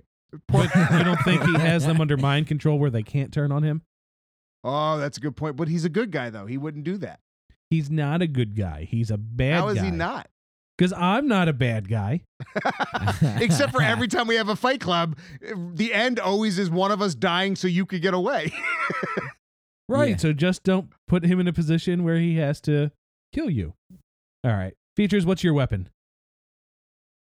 [0.48, 0.66] Poor.
[0.74, 3.62] but you don't think he has them under mind control where they can't turn on
[3.62, 3.82] him?
[4.64, 5.54] oh, that's a good point.
[5.56, 6.46] But he's a good guy though.
[6.46, 7.20] He wouldn't do that.
[7.70, 8.86] He's not a good guy.
[8.90, 9.84] He's a bad How is guy.
[9.84, 10.28] he not?
[10.76, 12.20] Because I'm not a bad guy.
[13.40, 15.16] Except for every time we have a fight club,
[15.72, 18.52] the end always is one of us dying so you could get away.
[19.88, 20.10] Right.
[20.10, 20.16] Yeah.
[20.16, 22.90] So just don't put him in a position where he has to
[23.32, 23.74] kill you.
[24.44, 24.74] All right.
[24.96, 25.88] Features, what's your weapon?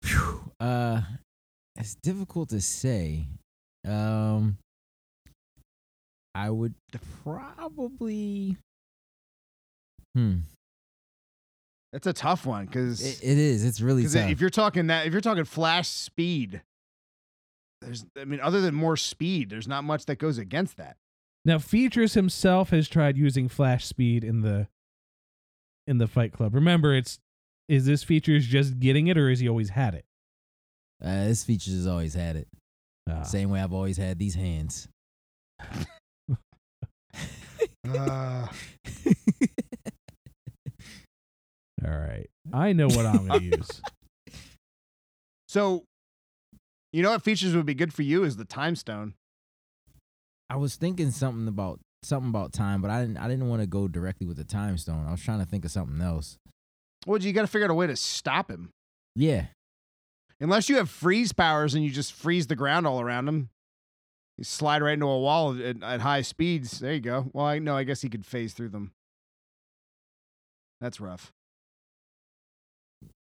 [0.01, 1.01] Phew, uh,
[1.75, 3.27] it's difficult to say.
[3.87, 4.57] Um,
[6.33, 6.73] I would
[7.23, 8.57] probably.
[10.15, 10.39] Hmm.
[11.93, 13.65] That's a tough one because It, it is.
[13.65, 14.29] It's really tough.
[14.29, 16.61] if you're talking that if you're talking flash speed,
[17.81, 20.95] there's I mean other than more speed, there's not much that goes against that.
[21.43, 24.67] Now, Features himself has tried using flash speed in the
[25.87, 26.53] in the Fight Club.
[26.53, 27.17] Remember, it's
[27.67, 30.05] is this Features just getting it, or has he always had it?
[31.03, 32.47] uh, this features has always had it.
[33.09, 33.23] Ah.
[33.23, 34.87] Same way I've always had these hands.
[37.87, 38.47] Uh,
[41.83, 43.81] All right, I know what I'm going to use.
[45.47, 45.83] so,
[46.93, 49.15] you know what features would be good for you is the time stone.
[50.51, 53.17] I was thinking something about something about time, but I didn't.
[53.17, 55.05] I didn't want to go directly with the time stone.
[55.07, 56.37] I was trying to think of something else.
[57.07, 58.69] Well, you got to figure out a way to stop him.
[59.15, 59.45] Yeah,
[60.39, 63.49] Unless you have freeze powers and you just freeze the ground all around him.
[64.37, 66.79] You slide right into a wall at, at high speeds.
[66.79, 67.29] There you go.
[67.33, 68.91] Well, I no, I guess he could phase through them.
[70.81, 71.31] That's rough.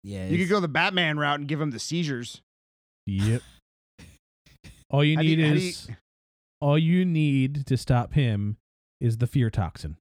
[0.02, 0.26] yeah.
[0.26, 2.42] You could go the Batman route and give him the seizures.
[3.06, 3.42] Yep.
[4.90, 5.88] All you How do need you- is
[6.60, 8.56] all you need to stop him
[9.00, 9.96] is the fear toxin.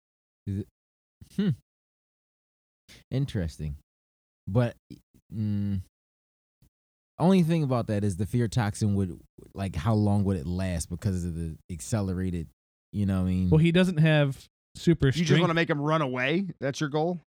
[3.11, 3.77] Interesting,
[4.47, 4.75] but
[5.33, 5.81] mm,
[7.17, 9.19] only thing about that is the fear toxin would
[9.53, 12.47] like how long would it last because of the accelerated.
[12.91, 13.49] You know what I mean?
[13.49, 14.45] Well, he doesn't have
[14.75, 15.27] super You strength.
[15.29, 16.45] just want to make him run away.
[16.59, 17.21] That's your goal.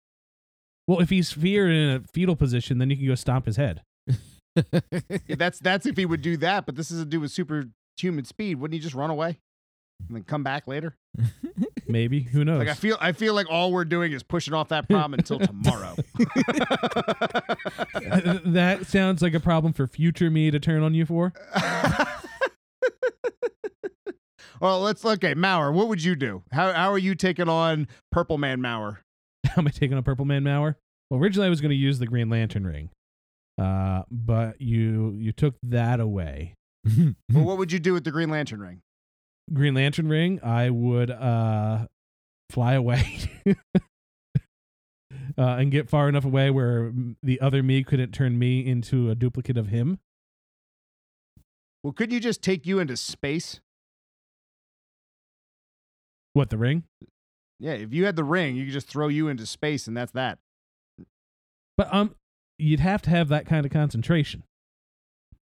[0.88, 3.82] well, if he's feared in a fetal position, then you can go stomp his head.
[4.56, 6.66] Yeah, that's that's if he would do that.
[6.66, 7.32] But this is a dude with
[7.98, 8.60] superhuman speed.
[8.60, 9.40] Wouldn't he just run away
[10.08, 10.96] and then come back later?
[11.88, 12.60] Maybe who knows?
[12.60, 15.40] Like I feel, I feel like all we're doing is pushing off that problem until
[15.46, 15.96] tomorrow.
[17.96, 21.34] Uh, that sounds like a problem for future me to turn on you for.
[24.60, 25.74] well, let's okay, Mauer.
[25.74, 26.44] What would you do?
[26.52, 28.98] How how are you taking on Purple Man Mauer?
[29.46, 30.76] How am I taking on Purple Man Mauer?
[31.10, 32.90] Well, originally I was going to use the Green Lantern ring,
[33.60, 36.56] uh, but you you took that away.
[36.86, 38.82] Well, what would you do with the Green Lantern ring?
[39.54, 41.88] Green Lantern ring, I would uh,
[42.50, 43.56] fly away uh,
[45.38, 49.58] and get far enough away where the other me couldn't turn me into a duplicate
[49.58, 50.00] of him.
[51.84, 53.60] Well, couldn't you just take you into space?
[56.34, 56.84] What the ring?
[57.60, 60.12] Yeah, if you had the ring, you could just throw you into space, and that's
[60.14, 60.40] that.
[61.78, 62.16] But um,
[62.58, 64.44] you'd have to have that kind of concentration.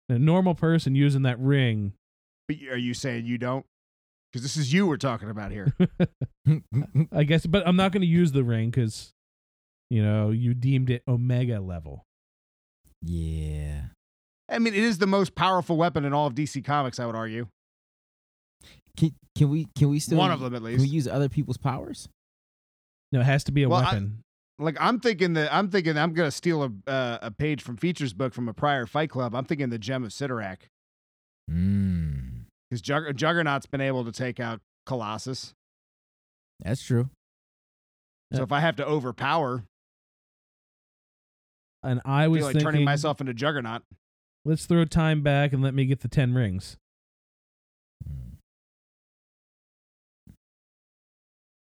[0.10, 1.94] A normal person using that ring,
[2.48, 3.66] But are you saying you don't?
[4.32, 5.74] Because this is you we're talking about here.
[7.12, 7.46] I guess.
[7.46, 9.14] But I'm not going to use the ring because,
[9.90, 12.06] you know, you deemed it Omega level.
[13.02, 13.82] yeah.
[14.50, 17.00] I mean, it is the most powerful weapon in all of DC Comics.
[17.00, 17.48] I would argue
[18.98, 21.58] Can can we can we still one of them at Can we use other people's
[21.58, 22.10] powers?
[23.12, 24.20] No, it has to be a Well, weapon.
[24.64, 28.14] Like I'm thinking that I'm thinking I'm gonna steal a uh, a page from Features
[28.14, 29.36] book from a prior Fight Club.
[29.36, 30.58] I'm thinking the Gem of Cyttorak
[31.52, 35.54] Mm, because Jug- Juggernaut's been able to take out Colossus.
[36.62, 37.10] that's true.
[38.32, 38.44] So Yeah.
[38.44, 39.66] if I have to overpower,
[41.84, 43.82] and I I was feel like thinking, turning myself into Juggernaut.
[44.46, 46.78] let's throw time back and let me get the ten rings.
[48.08, 48.38] Mm.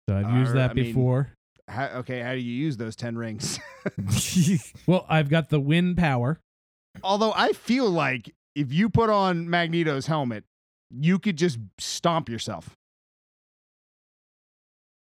[0.08, 1.32] So I've Uh, used that I before.
[1.68, 3.58] How, okay, how do you use those ten rings?
[4.86, 6.40] Well, I've got the wind power.
[7.02, 10.44] Although I feel like if you put on Magneto's helmet,
[10.90, 12.76] you could just stomp yourself.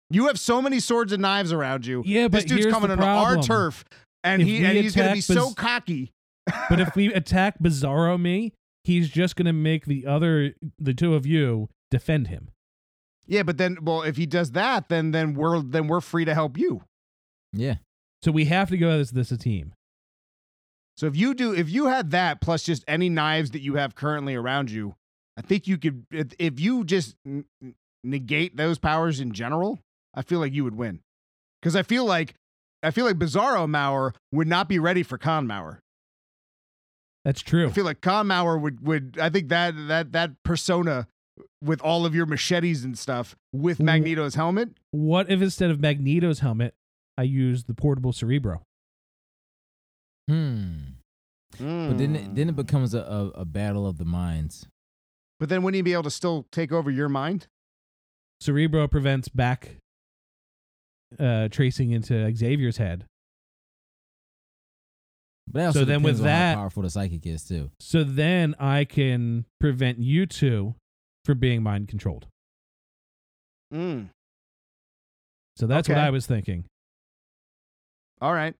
[0.09, 2.03] You have so many swords and knives around you.
[2.05, 3.85] Yeah, this but dude's here's coming into our turf,
[4.23, 6.11] and If he and he's gonna be attack so cocky.
[6.69, 11.25] But if we attack Bizarro me, he's just gonna make the other the two of
[11.25, 12.49] you defend him.
[13.27, 16.33] Yeah, but then, well, if he does that, then then we're then we're free to
[16.33, 16.83] help you.
[17.53, 17.75] Yeah.
[18.23, 19.73] So we have to go as this a team.
[20.97, 23.95] So if you do, if you had that plus just any knives that you have
[23.95, 24.95] currently around you,
[25.37, 26.05] I think you could.
[26.11, 27.45] If, if you just n-
[28.03, 29.79] negate those powers in general,
[30.13, 30.99] I feel like you would win.
[31.61, 32.35] Because I feel like
[32.83, 35.79] I feel like Bizarro Mauer would not be ready for Con Mauer.
[37.23, 37.67] That's true.
[37.67, 39.17] I feel like Con Mauer would would.
[39.19, 41.07] I think that that that persona
[41.61, 44.69] with all of your machetes and stuff with Magneto's helmet.
[44.91, 46.73] what if instead of Magneto's helmet,
[47.17, 48.61] I use the portable Cerebro?
[50.29, 50.77] Hmm.
[51.59, 54.67] But then it, then it becomes a, a, a battle of the minds.
[55.39, 57.47] But then wouldn't he be able to still take over your mind?
[58.39, 59.77] Cerebro prevents back
[61.19, 63.05] uh, tracing into Xavier's head.
[65.51, 67.69] But also So then with depends on how that- powerful the psychic is too.
[67.79, 70.75] So then I can prevent you two
[71.25, 72.27] from being mind controlled.
[73.73, 74.09] Mm.
[75.57, 76.65] So that's what I was thinking.
[78.21, 78.55] All right.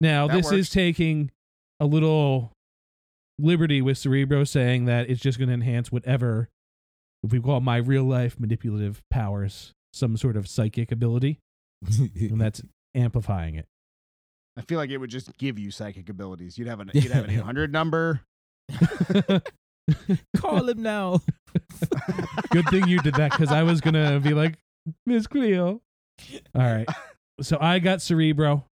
[0.00, 1.30] Now, That this is taking
[1.78, 2.52] a little
[3.38, 6.48] liberty with Cerebro saying that it's just going to enhance whatever,
[7.22, 11.38] if we call my real life manipulative powers, some sort of psychic ability,
[11.98, 12.62] and that's
[12.94, 13.66] amplifying it.
[14.56, 16.58] I feel like it would just give you psychic abilities.
[16.58, 18.20] You'd have an you'd have an 800 number.
[20.36, 21.20] Call him now.
[22.50, 24.58] Good thing you did that because I was going to be like,
[25.06, 25.80] Miss Cleo.
[26.54, 26.88] All right.
[27.40, 28.64] So I got Cerebro.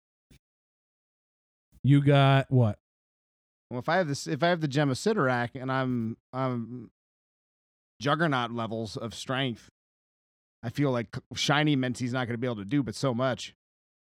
[1.82, 2.78] You got what?
[3.70, 6.90] Well, if I have this, if I have the gem of Cyttorak and I'm I'm
[8.00, 9.70] juggernaut levels of strength,
[10.62, 13.54] I feel like shiny Menti's not going to be able to do but so much.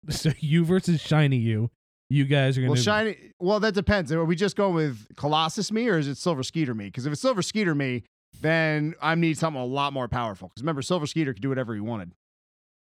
[0.09, 1.69] So you versus Shiny You.
[2.09, 3.17] You guys are going to Well, shiny.
[3.39, 4.11] Well, that depends.
[4.11, 6.85] Are we just going with Colossus me or is it Silver Skeeter me?
[6.85, 8.03] Because if it's Silver Skeeter me,
[8.41, 10.47] then I need something a lot more powerful.
[10.49, 12.11] Because remember, Silver Skeeter could do whatever he wanted.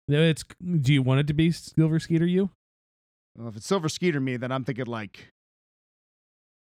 [0.08, 0.44] No, It's,
[0.82, 2.50] do you want it to be Silver Skeeter You?
[3.38, 5.30] Well, if it's Silver Skeeter me, then I'm thinking like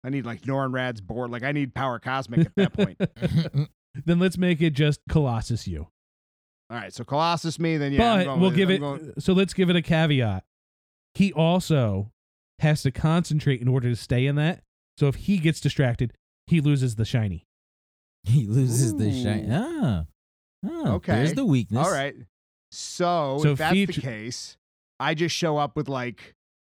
[0.04, 1.30] I need like Norrin Radd's board.
[1.32, 2.98] Like I need Power Cosmic at that point.
[4.06, 5.88] then let's make it just Colossus You.
[6.70, 8.18] All right, so Colossus me, then yeah.
[8.18, 8.80] But going we'll with- give I'm it.
[8.80, 10.44] going- so let's give it a caveat.
[11.16, 12.12] He also
[12.60, 14.62] has to concentrate in order to stay in that.
[14.98, 16.14] So if he gets distracted,
[16.48, 17.46] he loses the shiny.
[18.24, 19.48] he loses the shiny.
[19.52, 20.06] Ah.
[20.66, 21.14] Ah, Okay.
[21.16, 21.86] There's the weakness.
[21.86, 22.16] All right.
[22.72, 24.58] So, So if that's feature- the case,
[25.00, 26.34] I just show up with like,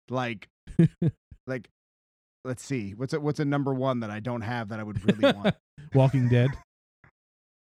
[0.08, 0.48] like,
[1.46, 1.68] like,
[2.44, 5.04] let's see, what's a, what's a number one that I don't have that I would
[5.04, 5.54] really want?
[5.94, 6.50] Walking Dead.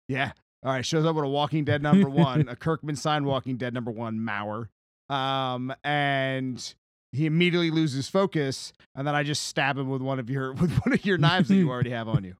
[0.08, 0.32] yeah.
[0.62, 0.84] All right.
[0.84, 4.18] Shows up with a Walking Dead number one, a Kirkman signed Walking Dead number one,
[4.18, 4.68] Mauer,
[5.14, 6.74] um, and
[7.14, 10.72] he immediately loses focus, and then I just stab him with one of your with
[10.84, 12.34] one of your knives that you already have on you.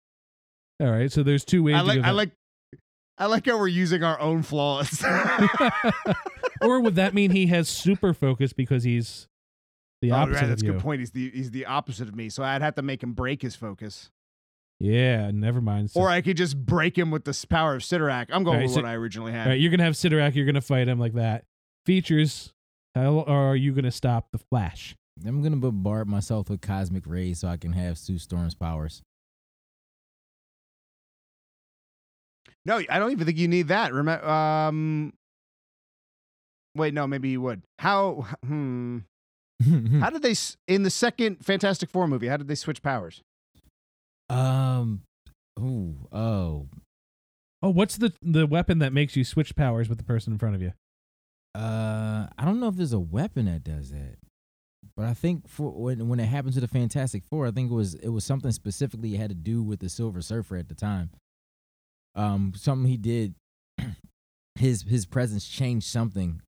[0.80, 1.10] All right.
[1.12, 1.76] So there's two ways.
[1.76, 2.30] I like I like
[3.18, 5.04] I like how we're using our own flaws.
[6.60, 9.28] or would that mean he has super focus because he's
[10.02, 11.00] the Oh, opposite right, that's of a good point.
[11.00, 13.54] He's the he's the opposite of me, so I'd have to make him break his
[13.54, 14.10] focus,
[14.80, 15.30] Yeah.
[15.30, 15.92] Never mind.
[15.92, 18.26] So- or I could just break him with the power of Cyttorak.
[18.30, 19.42] I'm going Right, with so- what I originally had.
[19.42, 20.34] All right, you're gonna have Cyttorak.
[20.34, 21.44] You're gonna fight him like that.
[21.86, 22.52] Features.
[22.94, 24.94] How are you gonna stop the Flash?
[25.26, 29.02] I'm gonna bombard myself with cosmic rays so I can have Sue Storm's powers.
[32.66, 33.92] No, I don't even think you need that.
[33.92, 34.26] Remember?
[34.26, 35.12] Um,
[36.74, 37.62] wait, no, maybe you would.
[37.78, 38.26] How?
[38.46, 38.98] Hmm.
[40.00, 42.26] How did they s- in the second Fantastic Four movie?
[42.28, 43.22] How did they switch powers?
[44.30, 45.02] um.
[45.60, 46.08] Ooh.
[46.10, 46.66] Oh.
[47.62, 50.54] Oh, what's the the weapon that makes you switch powers with the person in front
[50.56, 50.72] of you?
[51.54, 52.26] Uh.
[52.38, 54.16] I don't know if there's a weapon that does that,
[54.96, 57.74] but I think for when when it happened to the Fantastic Four, I think it
[57.74, 61.10] was it was something specifically had to do with the Silver Surfer at the time.
[62.14, 62.52] Um.
[62.56, 63.34] Something he did.
[64.56, 66.40] his his presence changed something,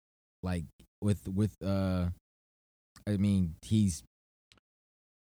[0.43, 0.65] like
[1.03, 2.07] with with uh.
[3.09, 4.03] I mean, he's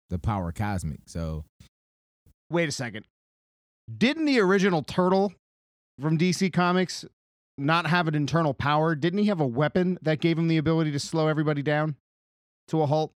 [0.09, 1.45] the power cosmic, so
[2.51, 3.05] Wait a second.
[3.97, 5.33] Didn't the original Turtle
[6.01, 7.05] from DC Comics
[7.61, 8.95] not have an internal power?
[8.95, 11.95] Didn't he have a weapon that gave him the ability to slow everybody down
[12.69, 13.13] to a halt?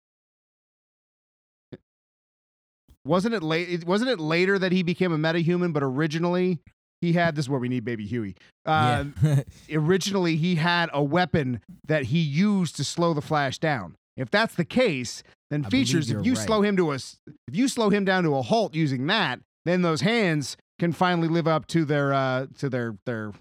[3.06, 3.86] Wasn't it late?
[3.86, 5.74] Wasn't it later that he became a metahuman?
[5.74, 6.60] But originally,
[7.02, 7.46] he had this.
[7.46, 8.36] is Where we need Baby Huey.
[8.66, 9.42] Uh, yeah.
[9.74, 13.96] Originally, he had a weapon that he used to slow the Flash down.
[14.16, 16.12] If that's the case, then I features.
[16.12, 16.46] If you're right.
[16.46, 19.82] slow him to a, if you slow him down to a halt using that, then
[19.82, 23.32] those hands can finally live up to their uh to their their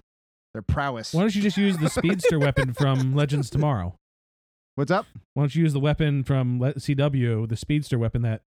[0.55, 1.13] their prowess.
[1.15, 3.95] Why don't you just use the speedster weapon from Legends Tomorrow?
[4.75, 5.07] What's up?
[5.35, 8.43] Why don't you use the weapon from CW, the speedster weapon that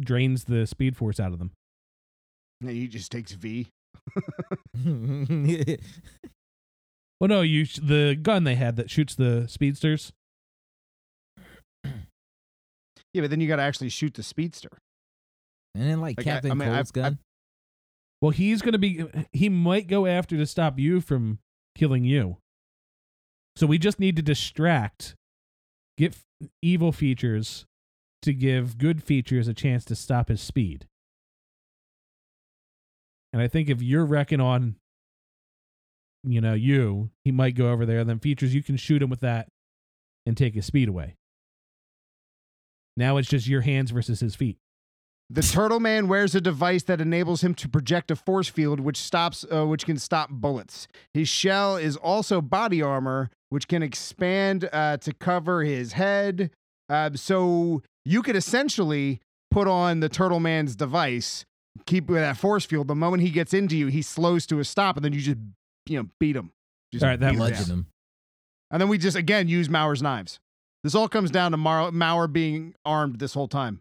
[0.00, 1.52] drains the speed force out of them?
[2.60, 3.68] Yeah, he just takes V.
[7.20, 10.12] Well, no, you sh- the gun they had that shoots the speedsters.
[11.84, 14.70] Yeah, but then you got to actually shoot the speedster.
[15.76, 17.18] and then like Like, I- Captain I mean, I've- Cold's gun.
[18.22, 19.04] Well, he's gonna be.
[19.32, 21.40] He might go after to stop you from
[21.74, 22.38] killing you.
[23.56, 25.16] So we just need to distract,
[25.98, 27.66] get f- evil features
[28.22, 30.86] to give good features a chance to stop his speed.
[33.32, 34.76] And I think if you're wrecking on,
[36.22, 38.04] you know, you, he might go over there.
[38.04, 39.48] Then features, you can shoot him with that
[40.24, 41.16] and take his speed away.
[42.96, 44.58] Now it's just your hands versus his feet.
[45.34, 48.98] The Turtle Man wears a device that enables him to project a force field, which
[48.98, 50.86] stops, uh, which can stop bullets.
[51.14, 56.50] His shell is also body armor, which can expand uh, to cover his head.
[56.90, 59.20] Uh, so you could essentially
[59.50, 61.46] put on the Turtle Man's device,
[61.86, 62.88] keep with that force field.
[62.88, 65.38] The moment he gets into you, he slows to a stop, and then you just,
[65.86, 66.52] you know, beat him.
[66.92, 67.52] Just All right, that beat him works.
[67.52, 67.78] Bludgeon down.
[67.78, 67.86] him.
[68.70, 70.40] And then we just again use Mauer's knives.
[70.84, 73.80] This all comes down to Mauer being armed this whole time.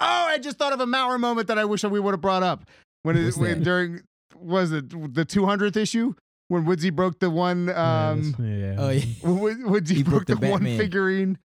[0.00, 2.42] Oh, I just thought of a Mauer moment that I wish we would have brought
[2.42, 2.64] up
[3.02, 4.00] when it when during
[4.36, 6.14] was it the 200th issue
[6.48, 8.74] when Woodsy broke the one um yeah.
[8.78, 9.04] Oh yeah.
[9.24, 11.38] Wood- Woodsy He broke broke the, the one figurine.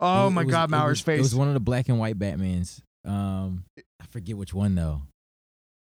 [0.00, 1.18] Oh It my was- God, it Mauer's was- face.
[1.18, 2.80] It was one of the black and white Batmans.
[3.04, 5.02] Um, I forget which one though.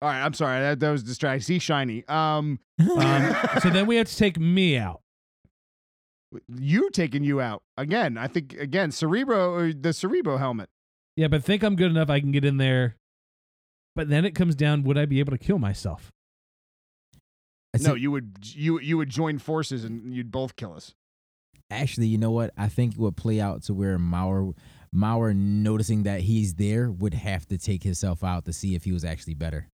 [0.03, 1.43] all right, I'm sorry that, that was distracting.
[1.43, 2.05] See shiny.
[2.09, 5.01] Um, Um, so then we have to take me out.
[6.49, 8.17] you taking you out again?
[8.17, 10.69] I think again Cerebro or the Cerebro helmet.
[11.21, 12.97] Yeah, but think I'm good enough I can get in there.
[13.95, 16.11] But then it comes down would I be able to kill myself?
[17.75, 20.95] I No, see- you would you you would join forces and you'd both kill us.
[21.71, 22.53] actually, you know what?
[22.57, 24.55] I think it would play out to where Mauer,
[24.97, 28.93] Mauer noticing that he's there would have to take himself out to see if he
[28.93, 29.69] was actually better.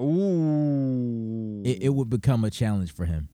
[0.00, 1.62] Ooh.
[1.64, 3.28] It, it would become a challenge for him.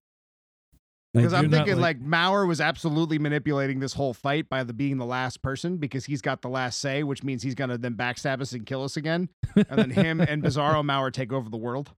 [1.16, 4.98] Because I'm thinking like- like, Mauer was absolutely manipulating this whole fight by the being
[4.98, 8.40] the last person because he's got the last say, which means he's gonna then backstab
[8.40, 11.92] us and kill us again, and then him and Bizarro Mauer take over the world.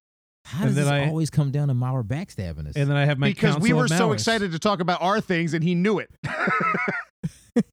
[0.45, 2.77] How And does then this I- always come down to Mauer backstabbing us?
[2.77, 5.53] And then I have my because we were so excited to talk about our things,
[5.55, 6.11] and he knew it.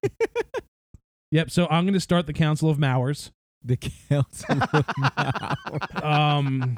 [1.31, 1.51] Yep.
[1.51, 3.31] So I'm going to start the Council of Mauers.
[3.65, 3.77] The
[4.09, 4.61] council
[5.95, 6.77] of Um,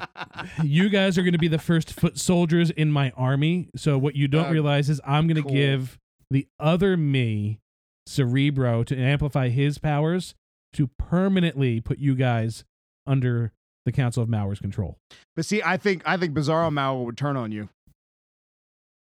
[0.64, 3.68] you guys are going to be the first foot soldiers in my army.
[3.76, 5.52] So what you don't Uh, realize is I'm going to cool.
[5.52, 6.00] give
[6.32, 7.60] the other me,
[8.08, 10.34] Cerebro, to amplify his powers
[10.74, 12.64] to permanently put you guys
[13.06, 13.52] under
[13.86, 14.98] the Council of mauer's control.
[15.36, 17.70] but see, I think I think Bizarro Mauer would turn on you.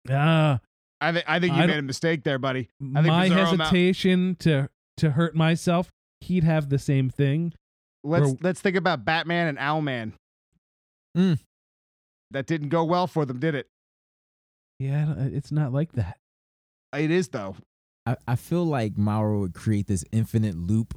[0.08, 0.60] Ah,
[1.00, 2.68] I think I think you I made don't- a mistake there, buddy.
[2.94, 4.68] I think my Bizarro Mau- hesitation to
[4.98, 7.52] to hurt myself, he'd have the same thing.
[8.04, 10.12] Let's We're- let's think about Batman and Owlman.
[11.16, 11.38] Mm.
[12.30, 13.66] That didn't go well for them, did it?
[14.78, 16.18] Yeah, it's not like that.
[16.96, 17.56] It is though.
[18.06, 20.96] I, I feel like Mauer would create this infinite loop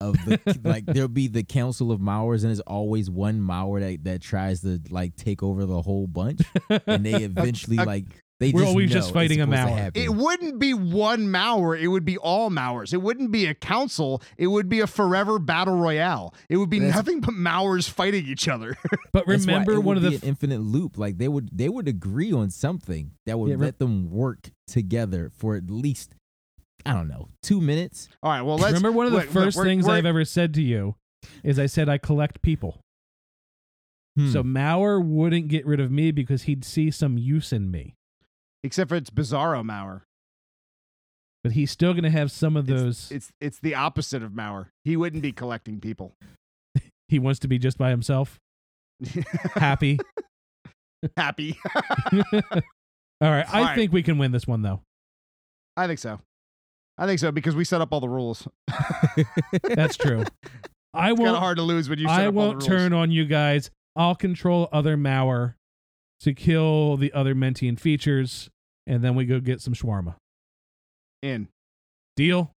[0.00, 4.04] of the like there'll be the council of Mauers and there's always one Mauer that,
[4.04, 6.40] that tries to like take over the whole bunch
[6.86, 8.04] and they eventually a- like
[8.38, 9.90] they We're just always know just fighting a supposed Mauer.
[9.96, 11.80] It wouldn't be one Mauer.
[11.80, 12.92] It would be all Mauers.
[12.92, 14.20] It wouldn't be a council.
[14.36, 16.34] It would be a forever battle royale.
[16.50, 18.76] It would be That's- nothing but Mauers fighting each other.
[19.12, 20.98] But remember one of the an infinite loop.
[20.98, 24.50] Like they would they would agree on something that would Yeah, re- let them work
[24.66, 26.12] together for at least
[26.84, 28.08] I don't know two minutes.
[28.22, 28.42] all right.
[28.42, 30.52] Well, let's remember one of the look, look, first we're- things we're- I've ever said
[30.54, 30.96] to you
[31.42, 32.80] is I said I collect people.
[34.16, 34.30] Hmm.
[34.30, 37.94] So Mauer wouldn't get rid of me because he'd see some use in me.
[38.66, 40.02] Except for it's Bizarro Mauer.
[41.42, 43.10] But he's still going to have some of those.
[43.12, 44.66] It's it's the opposite of Mauer.
[44.84, 46.14] He wouldn't be collecting people.
[47.08, 48.38] he wants to be just by himself,
[49.54, 49.98] happy.
[51.16, 51.56] Happy.
[52.12, 54.80] All right, I think we can win this one though.
[55.76, 56.18] I think so.
[56.98, 58.48] I think so because we set up all the rules.
[59.62, 60.24] That's true.
[60.94, 61.32] I It's won't.
[61.32, 62.08] of hard to lose when you.
[62.08, 62.82] Set I up won't all the rules.
[62.82, 63.70] turn on you guys.
[63.94, 65.54] I'll control other Mauer
[66.20, 68.48] to kill the other Mentian features,
[68.86, 70.14] and then we go get some shawarma.
[71.22, 71.48] in.
[72.16, 72.50] Deal?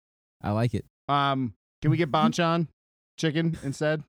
[0.43, 0.85] I like it.
[1.07, 2.67] Um, can we get Bonchon
[3.17, 4.03] chicken instead?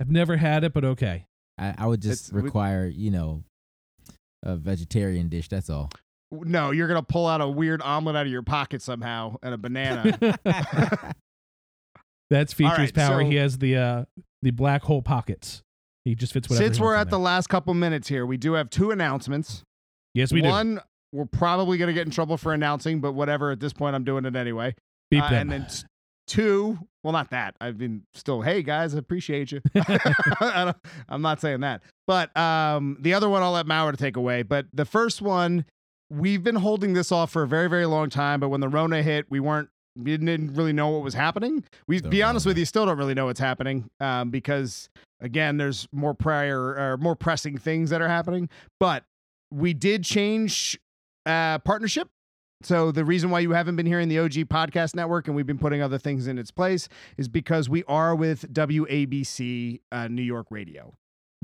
[0.00, 1.26] I've never had it, but okay.
[1.58, 3.42] I, I would just It's- we- require you know
[4.42, 5.48] a vegetarian dish.
[5.48, 5.90] That's all.
[6.30, 9.58] No, you're gonna pull out a weird omelet out of your pocket somehow and a
[9.58, 10.16] banana.
[12.30, 13.22] That's features right, power.
[13.22, 14.04] so- he has the uh,
[14.42, 15.62] the black hole pockets.
[16.04, 16.64] He just fits whatever.
[16.66, 17.24] Since he we're wants at in the there.
[17.24, 19.62] last couple minutes here, we do have two announcements.
[20.14, 20.48] yes, we do.
[20.48, 20.80] One,
[21.12, 23.50] we're probably going to get in trouble for announcing, but whatever.
[23.50, 24.74] At this point, I'm doing it anyway.
[25.14, 25.66] Uh, and then
[26.26, 27.56] two, well, not that.
[27.60, 29.60] I've been still, hey guys, I appreciate you.
[29.74, 30.74] I
[31.08, 34.42] I'm not saying that, but um, the other one I'll let Mauer to take away.
[34.42, 35.64] But the first one,
[36.10, 38.40] we've been holding this off for a very, very long time.
[38.40, 39.70] But when the Rona hit, we weren't.
[39.96, 41.64] We didn't really know what was happening.
[41.88, 44.88] We, be honest with you, still don't really know what's happening um, because
[45.20, 48.48] again, there's more prior or more pressing things that are happening.
[48.78, 49.02] But
[49.50, 50.78] we did change
[51.28, 52.08] uh, partnership.
[52.62, 55.58] So the reason why you haven't been hearing the OG podcast network and we've been
[55.58, 60.48] putting other things in its place is because we are with WABC uh, New York
[60.50, 60.94] Radio.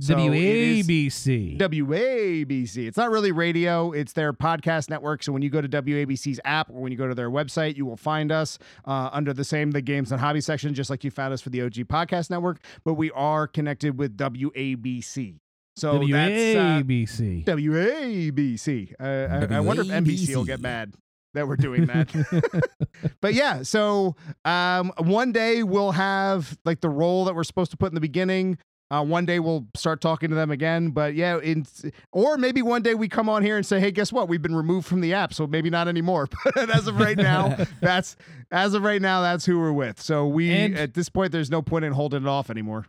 [0.01, 1.57] So it WABC.
[1.57, 2.89] WABC.
[2.89, 5.23] It's not really radio, it's their podcast network.
[5.23, 7.87] So when you go to WABC's app or when you go to their website, you
[7.87, 11.13] will find us uh, under the same the games and hobby section, just like you
[11.13, 12.59] found us for the OG podcast network.
[12.85, 15.39] But we are connected with WABC.
[15.77, 17.45] So that's uh, WABC.
[17.45, 18.93] WABC.
[18.99, 20.95] Uh, I, I wonder if NBC will get mad
[21.35, 22.69] that we're doing that.
[23.21, 24.15] but yeah, so
[24.45, 28.01] um, one day we'll have like the role that we're supposed to put in the
[28.01, 28.59] beginning.
[28.91, 31.67] Uh, one day we'll start talking to them again, but yeah, in,
[32.13, 34.29] or maybe one day we come on here and say, "Hey, guess what?
[34.29, 37.57] We've been removed from the app, so maybe not anymore." But as of right now,
[37.81, 38.15] that's
[38.53, 40.01] as of right now, that's who we're with.
[40.01, 42.87] So we And- at this point, there's no point in holding it off anymore.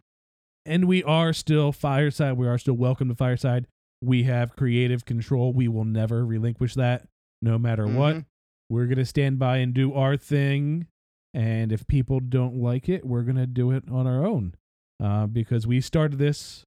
[0.65, 2.37] And we are still Fireside.
[2.37, 3.67] We are still welcome to Fireside.
[4.01, 5.53] We have creative control.
[5.53, 7.07] We will never relinquish that,
[7.41, 8.15] no matter what.
[8.17, 8.25] Mhm.
[8.69, 10.87] We're gonna stand by and do our thing,
[11.33, 14.55] and if people don't like it, we're gonna do it on our own,
[14.99, 16.63] uh, because we started this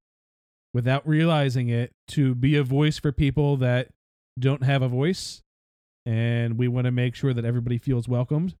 [0.73, 3.89] without realizing it to be a voice for people that
[4.37, 5.41] don't have a voice,
[6.05, 8.55] and we want to make sure that everybody feels welcomed,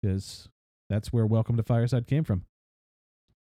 [0.00, 0.48] because
[0.88, 2.44] that's where Welcome to Fireside came from.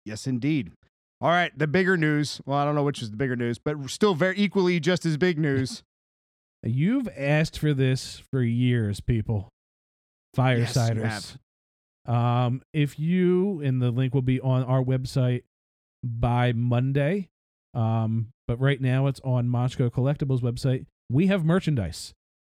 [0.03, 0.73] Yes, indeed.
[1.21, 2.41] All right, the bigger news.
[2.45, 5.17] Well, I don't know which is the bigger news, but still very equally just as
[5.17, 5.83] big news.
[6.63, 9.49] You've asked for this for years, people.
[10.37, 11.37] Yes, Firesiders.
[12.11, 15.43] um, if you and the link will be on our website
[16.03, 17.29] by Monday.
[17.73, 20.85] Um, but right now it's on Moshko Collectibles website.
[21.09, 22.13] We have merchandise.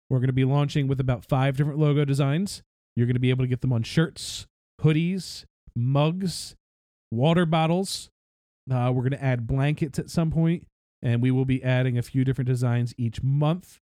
[0.09, 2.61] We're going to be launching with about five different logo designs.
[2.95, 4.47] You're going to be able to get them on shirts,
[4.82, 5.45] hoodies,
[5.76, 6.55] mugs,
[7.11, 8.09] water bottles.
[8.72, 10.68] Uh, we're going to add blankets at some point,
[11.01, 13.80] and we will be adding a few different designs each month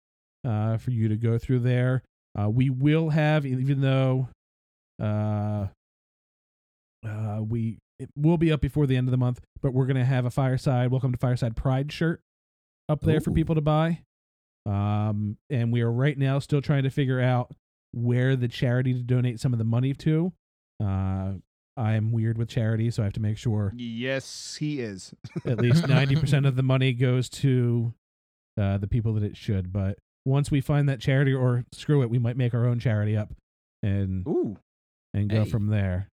[0.44, 2.04] uh, for you to go through there.
[2.40, 4.30] Uh, we will have, even though
[5.02, 5.68] uh,
[7.06, 10.06] uh, we it will be up before the end of the month, but we're gonna
[10.06, 12.22] have a fireside welcome to fireside pride shirt
[12.90, 14.02] up there for people to buy.
[14.66, 17.54] Um, and we are right now still trying to figure out
[17.94, 20.34] where the charity to donate some of the money to.
[20.84, 21.34] Uh,
[21.78, 25.14] I am weird with charity, so I have to make sure yes, he is.
[25.46, 27.94] at least 90% of the money goes to
[28.60, 29.72] uh, the people that it should.
[29.72, 33.16] But once we find that charity, or screw it, we might make our own charity
[33.16, 33.32] up
[33.82, 34.58] and Ooh,
[35.14, 35.50] and go Hey.
[35.50, 36.08] from there.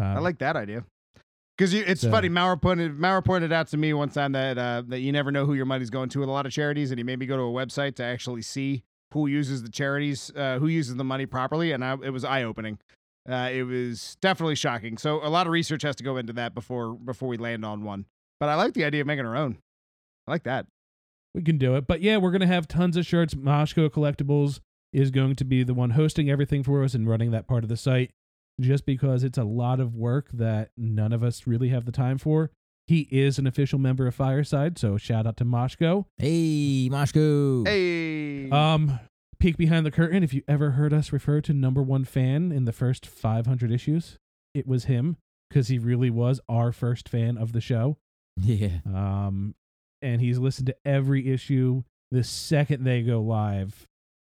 [0.00, 0.84] I Um, like that idea.
[1.56, 4.82] Because it's So- funny, Mauer pointed Mauer pointed out to me one time that uh,
[4.88, 6.98] that you never know who your money's going to in a lot of charities, and
[6.98, 8.82] he made me go to a website to actually see
[9.12, 12.42] who uses the charities, uh, who uses the money properly, and I, it was eye
[12.42, 12.78] opening.
[13.28, 14.98] Uh, it was definitely shocking.
[14.98, 17.82] So a lot of research has to go into that before before we land on
[17.84, 18.04] one.
[18.40, 19.58] But I like the idea of making our own.
[20.26, 20.66] I like that.
[21.34, 21.86] we can do it.
[21.86, 23.34] But yeah, we're gonna have tons of shirts.
[23.34, 24.60] Moshko Collectibles
[24.92, 27.68] is going to be the one hosting everything for us and running that part of
[27.68, 28.10] the site,
[28.60, 32.18] just because it's a lot of work that none of us really have the time
[32.18, 32.50] for.
[32.86, 36.04] He is an official member of Fireside, so shout out to Moshko.
[36.18, 37.66] Hey, Moshko.
[37.66, 39.00] Hey, Um,
[39.38, 40.22] peek behind the curtain.
[40.22, 44.18] If you ever heard us refer to number one fan in the first 500 issues,
[44.54, 45.16] it was him
[45.50, 47.96] because he really was our first fan of the show.
[48.36, 48.78] Yeah.
[48.86, 49.54] Um,
[50.02, 53.86] and he's listened to every issue the second they go live.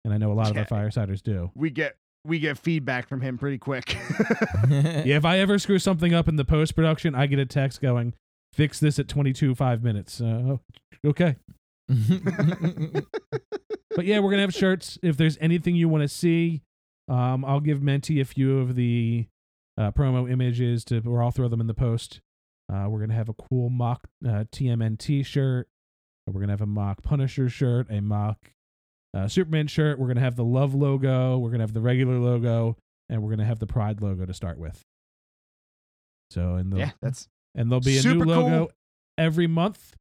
[0.05, 0.61] And I know a lot Yeah.
[0.61, 1.51] of our firesiders do.
[1.55, 1.95] we get
[2.25, 3.97] we get feedback from him pretty quick.
[4.69, 7.81] Yeah, if I ever screw something up in the post production, I get a text
[7.81, 8.13] going,
[8.53, 10.59] "Fix this at 22 five minutes." Uh, oh,
[11.05, 11.35] okay.
[13.95, 14.97] but yeah, we're gonna have shirts.
[15.01, 16.61] If there's anything you want to see,
[17.07, 19.27] um, I'll give Menti a few of the
[19.77, 22.21] uh, promo images to, or I'll throw them in the post.
[22.71, 25.67] Uh, we're gonna have a cool mock uh, TMNT shirt.
[26.27, 28.37] We're gonna have a mock Punisher shirt, a mock
[29.13, 29.99] uh, Superman shirt.
[29.99, 31.37] We're gonna have the Love logo.
[31.37, 32.77] We're gonna have the regular logo,
[33.09, 34.81] and we're gonna have the Pride logo to start with.
[36.31, 38.71] So, and the yeah, that's and there'll be a new logo cool.
[39.17, 39.95] every month.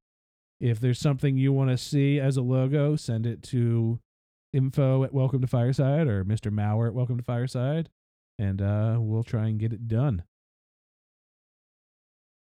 [0.63, 3.99] If there's something you want to see as a logo, send it to
[4.53, 6.53] info at welcome to fireside or Mr.
[6.53, 7.89] Mauer at welcome to fireside,
[8.39, 10.23] and uh, we'll try and get it done.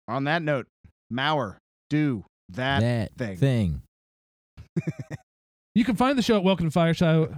[0.07, 0.67] on that note.
[1.11, 1.57] Mauer,
[1.89, 3.37] do that, that thing.
[3.39, 3.83] thing.
[5.75, 7.31] You can find the show at Welcome to Fireside.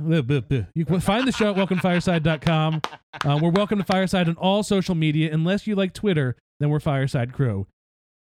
[0.75, 2.83] You can find the show at welcomefireside.com.
[3.25, 5.33] Uh, we're Welcome to Fireside on all social media.
[5.33, 7.67] Unless you like Twitter, then we're Fireside Crew.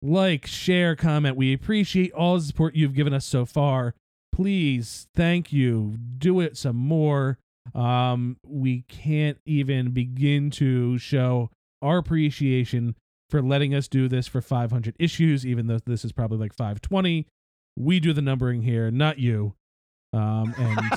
[0.06, 1.38] Like, share, comment.
[1.38, 3.96] We appreciate all the support you've given us so far.
[4.34, 5.96] Please, thank you.
[6.18, 7.38] Do it some more.
[7.74, 11.52] Um, we can't even begin to show
[11.82, 12.96] our appreciation
[13.30, 17.26] for letting us do this for 500 issues, even though this is probably like 520.
[17.80, 19.54] We do the numbering here, not you.
[20.12, 20.92] Um, and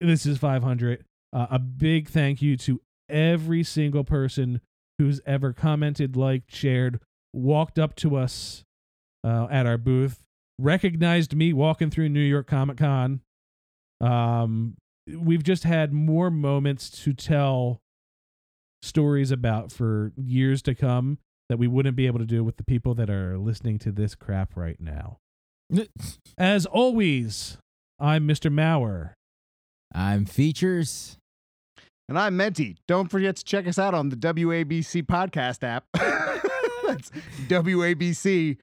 [0.00, 1.04] this is 500.
[1.30, 4.62] Uh, a big thank you to every single person
[4.98, 7.00] who's ever commented, liked, shared,
[7.34, 8.64] walked up to us
[9.24, 10.24] uh, at our booth,
[10.58, 13.20] recognized me walking through New York Comic Con.
[14.00, 14.76] Um,
[15.06, 17.80] we've just had more moments to tell
[18.82, 21.18] stories about for years to come
[21.48, 24.14] that we wouldn't be able to do with the people that are listening to this
[24.14, 25.18] crap right now.
[26.38, 27.58] As always,
[27.98, 28.52] I'm Mr.
[28.52, 29.12] Mauer.
[29.94, 31.18] I'm features.
[32.08, 32.76] And I'm Menti.
[32.86, 35.84] Don't forget to check us out on the WABC podcast app.
[36.94, 37.10] That's
[37.48, 38.56] WABC.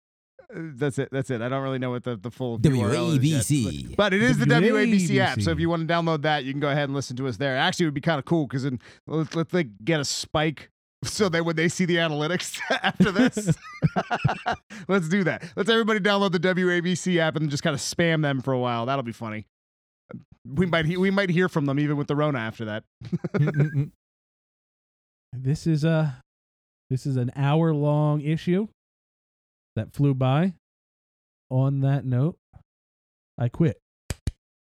[0.53, 1.09] Uh, That's it.
[1.11, 1.41] That's it.
[1.41, 3.87] I don't really know what the, the full URL is yet, WABC.
[3.89, 5.41] but- But it is the WABC app.
[5.41, 7.37] So if you want to download that, you can go ahead and listen to us
[7.37, 7.55] there.
[7.57, 10.69] Actually, it would be kind of cool because then let's, let's like get a spike
[11.03, 13.57] so that when they see the analytics after this,
[14.87, 15.43] let's do that.
[15.55, 18.85] Let's everybody download the WABC app and just kind of spam them for a while.
[18.85, 19.45] That'll be funny.
[20.45, 22.83] We might he- we might hear from them even with the Rona after that.
[23.35, 23.91] Mm, mm, mm.
[25.33, 26.21] This is a
[26.91, 28.67] this is an hour long issue
[29.77, 30.53] that flew by.
[31.49, 32.37] On that note,
[33.37, 33.77] I quit.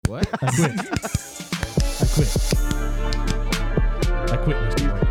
[0.07, 0.27] what?
[0.41, 0.71] I quit.
[0.71, 2.27] I quit.
[4.31, 4.91] I quit, Mr.
[4.91, 5.07] White.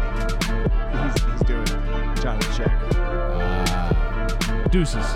[1.02, 2.22] He's, he's doing it.
[2.22, 2.72] Johnny check.
[2.92, 5.12] Ah, Deuces.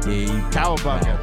[0.00, 0.30] Dave.
[0.50, 1.14] Cowabunga.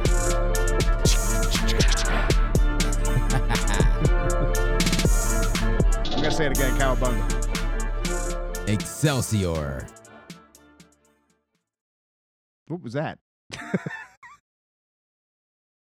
[6.12, 6.76] I'm gonna say it again.
[6.78, 7.26] Cowabunga.
[8.68, 9.86] Excelsior.
[12.72, 13.18] What was that?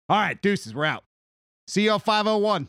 [0.08, 0.76] All right, deuces.
[0.76, 1.04] We're out.
[1.68, 2.68] CL 501.